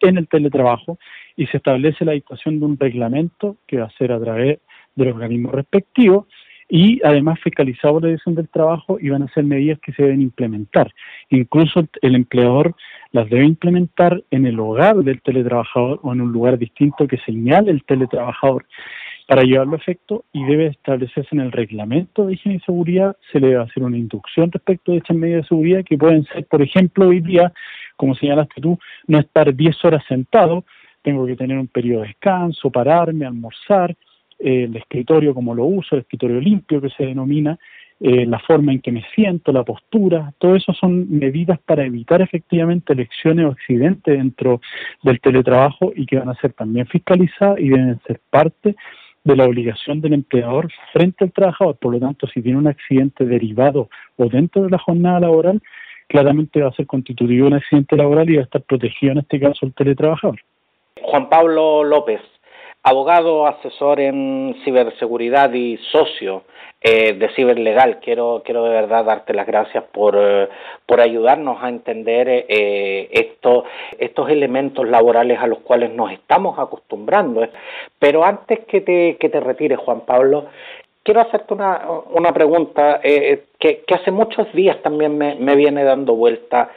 en 0.01 0.19
el 0.19 0.29
teletrabajo 0.29 0.99
y 1.37 1.47
se 1.47 1.59
establece 1.59 2.05
la 2.05 2.13
dictación 2.13 2.59
de 2.59 2.67
un 2.67 2.79
reglamento 2.79 3.57
que 3.67 3.79
va 3.79 3.87
a 3.87 3.99
ser 3.99 4.13
a 4.13 4.21
través 4.21 4.61
del 4.95 5.09
organismo 5.09 5.51
respectivo 5.53 6.27
y 6.71 7.01
además 7.05 7.41
fiscalizado 7.41 7.95
por 7.95 8.03
la 8.03 8.09
Dirección 8.09 8.37
del 8.37 8.49
Trabajo 8.49 8.99
y 9.01 9.11
van 9.11 9.25
a 9.25 9.33
ser 9.35 9.45
medidas 9.45 9.81
que 9.81 9.93
se 9.93 10.05
deben 10.05 10.23
implementar. 10.23 10.93
Incluso 11.29 11.85
el 12.01 12.15
empleador 12.15 12.75
las 13.11 13.29
debe 13.29 13.45
implementar 13.45 14.23
en 14.31 14.47
el 14.47 14.59
hogar 14.61 14.97
del 14.99 15.21
teletrabajador 15.21 15.99
o 16.03 16.13
en 16.13 16.21
un 16.21 16.33
lugar 16.33 16.59
distinto 16.59 17.09
que 17.09 17.19
señale 17.19 17.73
el 17.73 17.85
teletrabajador. 17.85 18.65
Para 19.27 19.43
llevarlo 19.43 19.75
a 19.75 19.79
efecto 19.79 20.25
y 20.33 20.45
debe 20.45 20.67
establecerse 20.67 21.29
en 21.33 21.41
el 21.41 21.53
reglamento 21.53 22.27
de 22.27 22.35
higiene 22.35 22.59
y 22.59 22.61
seguridad, 22.61 23.17
se 23.33 23.41
le 23.41 23.49
debe 23.49 23.63
hacer 23.63 23.83
una 23.83 23.97
inducción 23.97 24.51
respecto 24.51 24.93
de 24.93 24.99
estas 24.99 25.17
medidas 25.17 25.43
de 25.43 25.49
seguridad 25.49 25.85
que 25.85 25.99
pueden 25.99 26.25
ser, 26.27 26.47
por 26.47 26.63
ejemplo, 26.63 27.09
hoy 27.09 27.21
día, 27.21 27.53
como 27.97 28.15
señalaste 28.15 28.61
tú, 28.61 28.79
no 29.07 29.19
estar 29.19 29.55
10 29.55 29.85
horas 29.85 30.05
sentado, 30.09 30.65
tengo 31.03 31.27
que 31.27 31.37
tener 31.37 31.59
un 31.59 31.69
periodo 31.69 32.03
de 32.03 32.09
descanso, 32.09 32.71
pararme, 32.71 33.27
almorzar, 33.27 33.97
el 34.41 34.75
escritorio 34.77 35.35
como 35.35 35.55
lo 35.55 35.65
uso, 35.65 35.95
el 35.95 36.03
escritorio 36.03 36.41
limpio 36.41 36.81
que 36.81 36.91
se 36.91 37.05
denomina, 37.05 37.59
eh, 38.03 38.25
la 38.25 38.39
forma 38.39 38.73
en 38.73 38.81
que 38.81 38.93
me 38.93 39.05
siento, 39.15 39.53
la 39.53 39.63
postura, 39.63 40.33
todo 40.39 40.57
eso 40.57 40.73
son 40.73 41.07
medidas 41.11 41.59
para 41.61 41.85
evitar 41.85 42.23
efectivamente 42.23 42.95
lesiones 42.95 43.45
o 43.45 43.51
accidentes 43.51 44.17
dentro 44.17 44.63
del 45.03 45.21
teletrabajo 45.21 45.93
y 45.95 46.07
que 46.07 46.19
van 46.19 46.31
a 46.31 46.35
ser 46.37 46.55
también 46.55 46.87
fiscalizadas 46.87 47.61
y 47.61 47.69
deben 47.69 48.01
ser 48.07 48.19
parte 48.31 48.75
de 49.23 49.37
la 49.37 49.45
obligación 49.45 50.01
del 50.01 50.15
empleador 50.15 50.69
frente 50.95 51.25
al 51.25 51.33
trabajador. 51.33 51.77
Por 51.77 51.93
lo 51.93 52.01
tanto, 52.01 52.27
si 52.27 52.41
tiene 52.41 52.57
un 52.57 52.69
accidente 52.69 53.27
derivado 53.27 53.91
o 54.17 54.29
dentro 54.31 54.63
de 54.63 54.71
la 54.71 54.79
jornada 54.79 55.21
laboral, 55.21 55.61
claramente 56.09 56.63
va 56.63 56.71
a 56.71 56.73
ser 56.73 56.87
constitutivo 56.87 57.49
un 57.49 57.55
accidente 57.55 57.97
laboral 57.97 58.31
y 58.31 58.37
va 58.37 58.41
a 58.41 58.45
estar 58.45 58.63
protegido 58.63 59.13
en 59.13 59.19
este 59.19 59.39
caso 59.39 59.67
el 59.67 59.75
teletrabajador. 59.75 60.41
Juan 61.03 61.29
Pablo 61.29 61.85
López, 61.85 62.21
abogado, 62.83 63.47
asesor 63.47 64.01
en 64.01 64.57
ciberseguridad 64.65 65.53
y 65.53 65.77
socio 65.93 66.45
eh, 66.81 67.13
de 67.13 67.29
Ciberlegal. 67.35 68.01
Quiero, 68.01 68.43
quiero 68.45 68.65
de 68.65 68.71
verdad 68.71 69.05
darte 69.05 69.35
las 69.35 69.47
gracias 69.47 69.85
por, 69.93 70.17
eh, 70.19 70.49
por 70.87 71.01
ayudarnos 71.01 71.63
a 71.63 71.69
entender 71.69 72.27
eh, 72.29 73.09
esto, 73.13 73.65
estos 73.99 74.31
elementos 74.31 74.89
laborales 74.89 75.39
a 75.41 75.47
los 75.47 75.59
cuales 75.59 75.93
nos 75.93 76.11
estamos 76.11 76.59
acostumbrando. 76.59 77.47
Pero 77.99 78.25
antes 78.25 78.61
que 78.61 78.81
te, 78.81 79.17
que 79.19 79.29
te 79.29 79.41
retires, 79.41 79.79
Juan 79.79 80.01
Pablo, 80.07 80.47
quiero 81.03 81.21
hacerte 81.21 81.53
una, 81.53 81.83
una 82.13 82.33
pregunta 82.33 83.01
que, 83.03 83.45
que, 83.59 83.95
hace 83.95 84.11
muchos 84.11 84.51
días 84.55 84.81
también 84.83 85.19
me, 85.19 85.35
me 85.35 85.55
viene 85.57 85.85
dando 85.85 86.15
vuelta. 86.15 86.71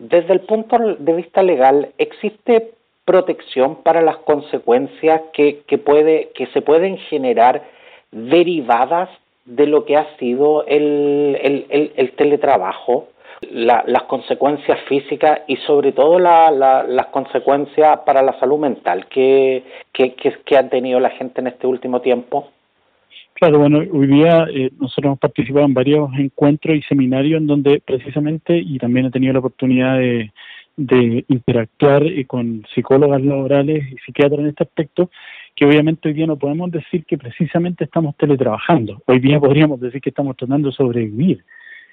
Desde 0.00 0.32
el 0.32 0.40
punto 0.40 0.78
de 0.78 1.12
vista 1.12 1.42
legal, 1.42 1.92
¿existe 1.98 2.72
protección 3.08 3.76
para 3.76 4.02
las 4.02 4.18
consecuencias 4.18 5.22
que, 5.32 5.62
que, 5.66 5.78
puede, 5.78 6.28
que 6.34 6.46
se 6.48 6.60
pueden 6.60 6.98
generar 6.98 7.62
derivadas 8.12 9.08
de 9.46 9.66
lo 9.66 9.86
que 9.86 9.96
ha 9.96 10.14
sido 10.18 10.66
el, 10.66 11.38
el, 11.40 11.92
el, 11.96 12.12
teletrabajo, 12.12 13.08
las 13.50 14.02
consecuencias 14.02 14.78
físicas 14.88 15.40
y 15.46 15.56
sobre 15.56 15.92
todo 15.92 16.18
la, 16.18 16.50
las 16.50 17.06
consecuencias 17.06 18.00
para 18.04 18.20
la 18.20 18.38
salud 18.38 18.58
mental 18.58 19.06
que, 19.06 19.62
que, 19.90 20.12
que, 20.44 20.58
ha 20.58 20.68
tenido 20.68 21.00
la 21.00 21.10
gente 21.10 21.40
en 21.40 21.46
este 21.46 21.66
último 21.66 22.02
tiempo. 22.02 22.48
Claro, 23.32 23.60
bueno, 23.60 23.78
hoy 23.78 24.06
día 24.06 24.46
eh, 24.52 24.70
nosotros 24.78 25.06
hemos 25.06 25.18
participado 25.18 25.64
en 25.64 25.72
varios 25.72 26.10
encuentros 26.18 26.76
y 26.76 26.82
seminarios 26.82 27.40
en 27.40 27.46
donde 27.46 27.80
precisamente, 27.82 28.58
y 28.58 28.76
también 28.78 29.06
he 29.06 29.10
tenido 29.10 29.32
la 29.32 29.38
oportunidad 29.38 29.96
de, 29.96 30.30
de 30.78 31.24
interactuar 31.28 32.04
eh, 32.04 32.24
con 32.24 32.64
psicólogas 32.72 33.20
laborales 33.20 33.84
y 33.92 33.96
psiquiatras 33.98 34.40
en 34.40 34.46
este 34.46 34.62
aspecto, 34.62 35.10
que 35.56 35.66
obviamente 35.66 36.08
hoy 36.08 36.14
día 36.14 36.26
no 36.28 36.38
podemos 36.38 36.70
decir 36.70 37.04
que 37.04 37.18
precisamente 37.18 37.84
estamos 37.84 38.16
teletrabajando. 38.16 39.02
Hoy 39.06 39.18
día 39.18 39.40
podríamos 39.40 39.80
decir 39.80 40.00
que 40.00 40.10
estamos 40.10 40.36
tratando 40.36 40.68
de 40.68 40.74
sobrevivir. 40.74 41.44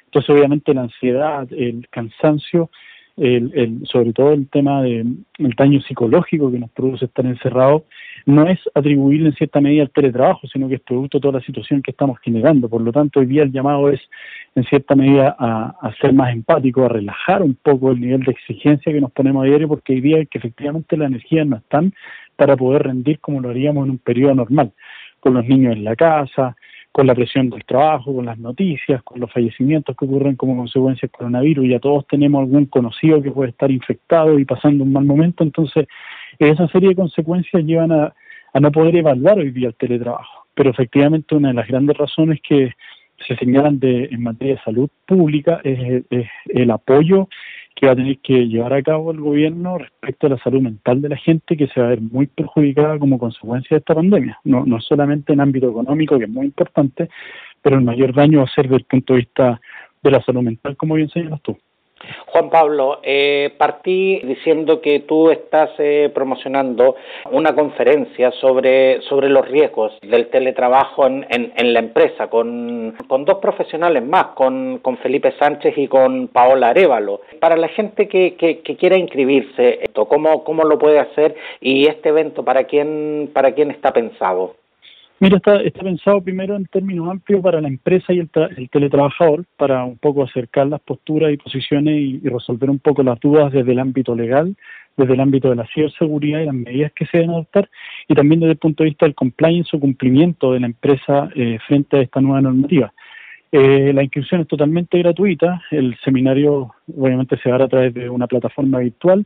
Entonces, 0.05 0.29
obviamente, 0.29 0.73
la 0.73 0.81
ansiedad, 0.81 1.47
el 1.51 1.87
cansancio, 1.89 2.69
el, 3.17 3.81
sobre 3.85 4.13
todo 4.13 4.33
el 4.33 4.47
tema 4.49 4.83
del 4.83 5.25
daño 5.57 5.81
psicológico 5.81 6.51
que 6.51 6.59
nos 6.59 6.69
produce 6.69 7.05
estar 7.05 7.25
encerrados, 7.25 7.83
no 8.25 8.47
es 8.47 8.59
atribuible 8.73 9.29
en 9.29 9.35
cierta 9.35 9.61
medida 9.61 9.83
al 9.83 9.91
teletrabajo, 9.91 10.47
sino 10.47 10.67
que 10.67 10.75
es 10.75 10.81
producto 10.81 11.17
de 11.17 11.21
toda 11.21 11.39
la 11.39 11.45
situación 11.45 11.81
que 11.81 11.91
estamos 11.91 12.19
generando. 12.19 12.67
Por 12.67 12.81
lo 12.81 12.91
tanto, 12.91 13.19
hoy 13.19 13.27
día 13.27 13.43
el 13.43 13.51
llamado 13.51 13.89
es, 13.89 14.01
en 14.55 14.63
cierta 14.63 14.95
medida, 14.95 15.35
a, 15.37 15.93
ser 16.01 16.13
más 16.13 16.33
empático, 16.33 16.85
a 16.85 16.89
relajar 16.89 17.43
un 17.43 17.55
poco 17.55 17.91
el 17.91 18.01
nivel 18.01 18.23
de 18.23 18.31
exigencia 18.31 18.91
que 18.91 19.01
nos 19.01 19.11
ponemos 19.11 19.43
a 19.43 19.47
diario, 19.47 19.67
porque 19.67 19.93
hoy 19.93 20.01
día 20.01 20.25
que 20.25 20.39
efectivamente 20.39 20.97
la 20.97 21.05
energía 21.05 21.45
no 21.45 21.57
están 21.57 21.93
para 22.35 22.57
poder 22.57 22.83
rendir 22.83 23.19
como 23.19 23.41
lo 23.41 23.49
haríamos 23.49 23.85
en 23.85 23.91
un 23.91 23.97
periodo 23.99 24.33
normal, 24.33 24.71
con 25.19 25.35
los 25.35 25.45
niños 25.45 25.73
en 25.75 25.83
la 25.83 25.95
casa, 25.95 26.55
con 26.95 27.07
la 27.07 27.13
presión 27.13 27.49
del 27.49 27.65
trabajo, 27.65 28.15
con 28.15 28.25
las 28.25 28.39
noticias, 28.39 29.03
con 29.03 29.19
los 29.19 29.29
fallecimientos 29.29 29.97
que 29.97 30.05
ocurren 30.05 30.37
como 30.37 30.55
consecuencia 30.55 31.01
del 31.01 31.11
coronavirus. 31.11 31.67
Ya 31.67 31.79
todos 31.81 32.07
tenemos 32.07 32.39
algún 32.39 32.67
conocido 32.67 33.21
que 33.21 33.31
puede 33.31 33.49
estar 33.49 33.69
infectado 33.69 34.39
y 34.39 34.45
pasando 34.45 34.85
un 34.85 34.93
mal 34.93 35.03
momento. 35.03 35.43
Entonces, 35.43 35.87
esa 36.39 36.69
serie 36.69 36.87
de 36.87 36.95
consecuencias 36.95 37.65
llevan 37.65 37.91
a, 37.91 38.13
a 38.53 38.59
no 38.61 38.71
poder 38.71 38.95
evaluar 38.95 39.39
hoy 39.39 39.51
día 39.51 39.67
el 39.67 39.75
teletrabajo. 39.75 40.45
Pero 40.53 40.69
efectivamente 40.69 41.35
una 41.35 41.49
de 41.49 41.55
las 41.55 41.67
grandes 41.67 41.97
razones 41.97 42.39
que 42.41 42.71
se 43.27 43.35
señalan 43.35 43.77
de, 43.77 44.05
en 44.05 44.23
materia 44.23 44.55
de 44.55 44.61
salud 44.61 44.89
pública 45.05 45.59
es, 45.65 46.05
el 46.45 46.71
apoyo 46.71 47.27
que 47.75 47.87
va 47.87 47.91
a 47.91 47.95
tener 47.95 48.17
que 48.19 48.47
llevar 48.47 48.73
a 48.73 48.81
cabo 48.81 49.11
el 49.11 49.19
gobierno 49.19 49.77
respecto 49.77 50.27
a 50.27 50.29
la 50.31 50.37
salud 50.37 50.61
mental 50.61 51.01
de 51.01 51.09
la 51.09 51.17
gente 51.17 51.57
que 51.57 51.67
se 51.67 51.79
va 51.79 51.87
a 51.87 51.89
ver 51.89 52.01
muy 52.01 52.27
perjudicada 52.27 52.97
como 52.97 53.19
consecuencia 53.19 53.75
de 53.75 53.79
esta 53.79 53.93
pandemia. 53.93 54.39
No, 54.45 54.65
no 54.65 54.79
solamente 54.79 55.33
en 55.33 55.41
ámbito 55.41 55.69
económico, 55.69 56.17
que 56.17 56.23
es 56.23 56.29
muy 56.29 56.45
importante, 56.45 57.09
pero 57.61 57.77
el 57.77 57.83
mayor 57.83 58.13
daño 58.13 58.39
va 58.39 58.45
a 58.45 58.55
ser 58.55 58.65
desde 58.65 58.77
el 58.77 58.85
punto 58.85 59.13
de 59.13 59.19
vista 59.19 59.61
de 60.01 60.11
la 60.11 60.21
salud 60.23 60.41
mental, 60.41 60.77
como 60.77 60.95
bien 60.95 61.09
señalas 61.09 61.41
tú. 61.41 61.57
Juan 62.27 62.49
Pablo, 62.49 62.99
eh, 63.03 63.53
partí 63.57 64.19
diciendo 64.19 64.81
que 64.81 64.99
tú 65.01 65.31
estás 65.31 65.69
eh, 65.77 66.11
promocionando 66.13 66.95
una 67.31 67.55
conferencia 67.55 68.31
sobre, 68.31 69.01
sobre 69.03 69.29
los 69.29 69.47
riesgos 69.47 69.97
del 70.01 70.27
teletrabajo 70.27 71.07
en, 71.07 71.25
en, 71.29 71.73
la 71.73 71.79
empresa 71.79 72.27
con, 72.27 72.95
con, 73.07 73.25
dos 73.25 73.37
profesionales 73.37 74.03
más, 74.03 74.27
con, 74.35 74.79
con, 74.79 74.97
Felipe 74.97 75.33
Sánchez 75.39 75.77
y 75.77 75.87
con 75.87 76.27
Paola 76.27 76.69
Arevalo. 76.69 77.21
Para 77.39 77.55
la 77.55 77.69
gente 77.69 78.07
que, 78.07 78.35
que, 78.35 78.59
que 78.59 78.75
quiera 78.75 78.97
inscribirse, 78.97 79.79
esto, 79.81 80.05
¿cómo, 80.05 80.43
¿cómo 80.43 80.63
lo 80.63 80.77
puede 80.77 80.99
hacer 80.99 81.35
y 81.61 81.87
este 81.87 82.09
evento 82.09 82.43
para 82.43 82.65
quién, 82.65 83.31
para 83.33 83.53
quién 83.53 83.71
está 83.71 83.93
pensado? 83.93 84.55
Mira, 85.19 85.37
está, 85.37 85.61
está 85.61 85.81
pensado 85.81 86.21
primero 86.21 86.57
en 86.57 86.65
términos 86.65 87.09
amplios 87.09 87.41
para 87.41 87.61
la 87.61 87.69
empresa 87.69 88.11
y 88.11 88.19
el, 88.19 88.29
teletrabajador, 88.69 89.45
para 89.55 89.85
un 89.85 89.97
poco 89.97 90.23
acercar 90.23 90.67
las 90.67 90.81
posturas 90.81 91.31
y 91.31 91.37
posiciones 91.37 91.95
y, 91.95 92.19
resolver 92.27 92.69
un 92.69 92.79
poco 92.79 93.01
las 93.01 93.17
dudas 93.21 93.53
desde 93.53 93.71
el 93.71 93.79
ámbito 93.79 94.13
legal, 94.13 94.57
desde 94.97 95.13
el 95.13 95.21
ámbito 95.21 95.49
de 95.49 95.55
la 95.55 95.67
ciberseguridad 95.73 96.41
y 96.41 96.45
las 96.45 96.53
medidas 96.53 96.91
que 96.91 97.05
se 97.05 97.19
deben 97.19 97.31
adoptar, 97.31 97.69
y 98.09 98.13
también 98.13 98.41
desde 98.41 98.51
el 98.51 98.57
punto 98.57 98.83
de 98.83 98.89
vista 98.89 99.05
del 99.05 99.15
compliance 99.15 99.75
o 99.75 99.79
cumplimiento 99.79 100.51
de 100.51 100.59
la 100.59 100.67
empresa 100.67 101.29
eh, 101.33 101.59
frente 101.65 101.97
a 101.97 102.01
esta 102.01 102.19
nueva 102.19 102.41
normativa. 102.41 102.93
Eh, 103.53 103.93
la 103.93 104.03
inscripción 104.03 104.41
es 104.41 104.47
totalmente 104.47 104.97
gratuita, 104.97 105.61
el 105.71 105.95
seminario 106.03 106.73
obviamente 106.93 107.37
se 107.37 107.49
hará 107.49 107.65
a 107.65 107.69
través 107.69 107.93
de 107.93 108.09
una 108.09 108.27
plataforma 108.27 108.79
virtual 108.79 109.25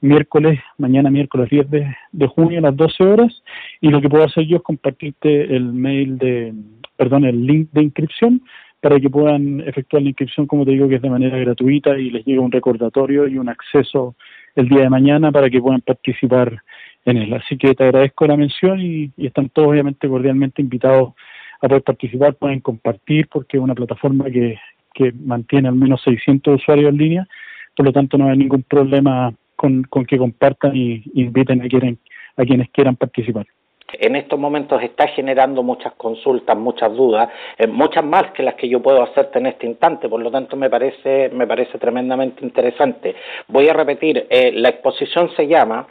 miércoles, 0.00 0.60
mañana 0.78 1.10
miércoles 1.10 1.50
10 1.50 1.70
de, 1.70 2.26
junio 2.28 2.58
a 2.58 2.62
las 2.62 2.76
12 2.76 3.04
horas, 3.04 3.42
y 3.80 3.88
lo 3.88 4.00
que 4.00 4.08
puedo 4.08 4.24
hacer 4.24 4.46
yo 4.46 4.58
es 4.58 4.62
compartirte 4.62 5.54
el 5.54 5.72
mail 5.72 6.18
de, 6.18 6.54
perdón, 6.96 7.24
el 7.24 7.46
link 7.46 7.70
de 7.72 7.82
inscripción 7.82 8.42
para 8.80 8.98
que 8.98 9.10
puedan 9.10 9.60
efectuar 9.60 10.02
la 10.02 10.08
inscripción, 10.08 10.46
como 10.46 10.64
te 10.64 10.70
digo, 10.70 10.88
que 10.88 10.96
es 10.96 11.02
de 11.02 11.10
manera 11.10 11.36
gratuita 11.38 11.98
y 11.98 12.10
les 12.10 12.24
llegue 12.24 12.38
un 12.38 12.52
recordatorio 12.52 13.28
y 13.28 13.36
un 13.36 13.48
acceso 13.48 14.14
el 14.54 14.68
día 14.68 14.80
de 14.80 14.90
mañana 14.90 15.30
para 15.30 15.50
que 15.50 15.60
puedan 15.60 15.82
participar 15.82 16.62
en 17.04 17.18
él. 17.18 17.34
Así 17.34 17.56
que 17.58 17.74
te 17.74 17.84
agradezco 17.84 18.26
la 18.26 18.36
mención 18.36 18.80
y, 18.80 19.12
y 19.16 19.26
están 19.26 19.50
todos 19.50 19.68
obviamente 19.68 20.08
cordialmente 20.08 20.62
invitados 20.62 21.12
a 21.60 21.68
poder 21.68 21.82
participar, 21.82 22.34
pueden 22.34 22.60
compartir 22.60 23.28
porque 23.28 23.58
es 23.58 23.62
una 23.62 23.74
plataforma 23.74 24.24
que, 24.30 24.58
que 24.94 25.12
mantiene 25.12 25.68
al 25.68 25.74
menos 25.74 26.02
600 26.02 26.60
usuarios 26.60 26.90
en 26.90 26.96
línea, 26.96 27.28
por 27.76 27.86
lo 27.86 27.92
tanto 27.92 28.18
no 28.18 28.28
hay 28.28 28.38
ningún 28.38 28.62
problema 28.62 29.32
con, 29.60 30.06
que 30.06 30.16
compartan 30.16 30.74
y, 30.74 31.02
inviten 31.14 31.60
a, 31.60 31.68
quieren, 31.68 31.98
a 32.36 32.44
quienes 32.44 32.70
quieran 32.70 32.96
participar. 32.96 33.46
En 33.92 34.16
estos 34.16 34.38
momentos 34.38 34.82
está 34.82 35.08
generando 35.08 35.62
muchas 35.62 35.92
consultas, 35.94 36.56
muchas 36.56 36.94
dudas, 36.94 37.28
eh, 37.58 37.66
muchas 37.66 38.04
más 38.04 38.30
que 38.32 38.42
las 38.42 38.54
que 38.54 38.68
yo 38.68 38.80
puedo 38.80 39.02
hacerte 39.02 39.38
en 39.38 39.46
este 39.46 39.66
instante, 39.66 40.08
por 40.08 40.22
lo 40.22 40.30
tanto 40.30 40.56
me 40.56 40.70
parece, 40.70 41.28
me 41.30 41.46
parece 41.46 41.76
tremendamente 41.76 42.44
interesante. 42.44 43.16
Voy 43.48 43.68
a 43.68 43.74
repetir, 43.74 44.26
eh, 44.30 44.52
la 44.54 44.70
exposición 44.70 45.30
se 45.36 45.46
llama 45.46 45.86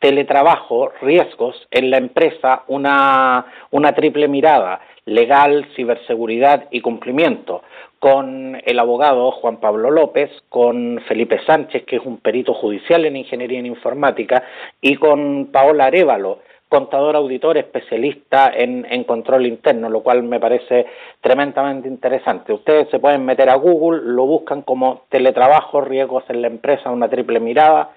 Teletrabajo, 0.00 0.90
riesgos 1.00 1.68
en 1.70 1.90
la 1.90 1.98
empresa, 1.98 2.64
una, 2.68 3.46
una 3.70 3.92
triple 3.94 4.28
mirada, 4.28 4.80
legal, 5.04 5.66
ciberseguridad 5.76 6.66
y 6.70 6.80
cumplimiento 6.80 7.62
con 8.00 8.60
el 8.64 8.78
abogado 8.78 9.30
Juan 9.30 9.58
Pablo 9.58 9.90
López, 9.90 10.30
con 10.48 11.02
Felipe 11.06 11.38
Sánchez, 11.44 11.84
que 11.84 11.96
es 11.96 12.02
un 12.04 12.16
perito 12.16 12.54
judicial 12.54 13.04
en 13.04 13.16
ingeniería 13.16 13.58
en 13.58 13.66
informática, 13.66 14.42
y 14.80 14.96
con 14.96 15.50
Paola 15.52 15.84
Arevalo, 15.84 16.38
contador 16.70 17.16
auditor 17.16 17.58
especialista 17.58 18.50
en, 18.54 18.86
en, 18.88 19.04
control 19.04 19.44
interno, 19.44 19.90
lo 19.90 20.02
cual 20.02 20.22
me 20.22 20.40
parece 20.40 20.86
tremendamente 21.20 21.88
interesante. 21.88 22.54
Ustedes 22.54 22.88
se 22.90 23.00
pueden 23.00 23.24
meter 23.26 23.50
a 23.50 23.56
Google, 23.56 24.00
lo 24.02 24.24
buscan 24.24 24.62
como 24.62 25.02
teletrabajo, 25.10 25.82
riesgos 25.82 26.24
en 26.28 26.40
la 26.40 26.48
empresa, 26.48 26.90
una 26.90 27.10
triple 27.10 27.38
mirada, 27.38 27.90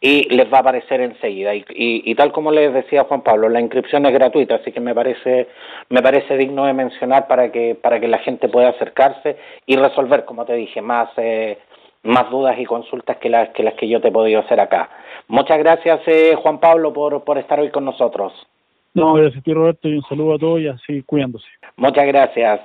y 0.00 0.28
les 0.34 0.52
va 0.52 0.58
a 0.58 0.60
aparecer 0.60 1.00
enseguida. 1.00 1.54
Y, 1.54 1.64
y, 1.70 2.14
tal 2.14 2.32
como 2.32 2.52
les 2.52 2.72
decía 2.72 3.04
Juan 3.04 3.22
Pablo, 3.22 3.48
la 3.48 3.60
inscripción 3.60 4.04
es 4.06 4.12
gratuita, 4.12 4.56
así 4.56 4.72
que 4.72 4.80
me 4.80 4.94
parece, 4.94 5.48
me 5.88 6.02
parece 6.02 6.36
digno 6.36 6.66
de 6.66 6.74
mencionar 6.74 7.26
para 7.26 7.50
que, 7.50 7.74
para 7.74 7.98
que 8.00 8.08
la 8.08 8.18
gente 8.18 8.48
pueda 8.48 8.70
acercarse 8.70 9.36
y 9.66 9.76
resolver, 9.76 10.24
como 10.24 10.44
te 10.44 10.54
dije, 10.54 10.82
más, 10.82 11.08
eh, 11.16 11.58
más 12.02 12.30
dudas 12.30 12.58
y 12.58 12.64
consultas 12.64 13.16
que 13.16 13.30
las, 13.30 13.48
que 13.50 13.62
las 13.62 13.74
que 13.74 13.88
yo 13.88 14.00
te 14.00 14.08
he 14.08 14.12
podido 14.12 14.40
hacer 14.40 14.60
acá. 14.60 14.90
Muchas 15.28 15.58
gracias, 15.58 16.00
eh, 16.06 16.34
Juan 16.36 16.60
Pablo, 16.60 16.92
por, 16.92 17.24
por 17.24 17.38
estar 17.38 17.58
hoy 17.58 17.70
con 17.70 17.84
nosotros. 17.84 18.32
No, 18.94 19.14
gracias 19.14 19.40
a 19.40 19.44
ti, 19.44 19.52
Roberto, 19.52 19.88
y 19.88 19.96
un 19.96 20.02
saludo 20.04 20.34
a 20.34 20.38
todos 20.38 20.60
y 20.60 20.68
así 20.68 21.02
cuidándose. 21.02 21.46
Muchas 21.76 22.06
gracias. 22.06 22.60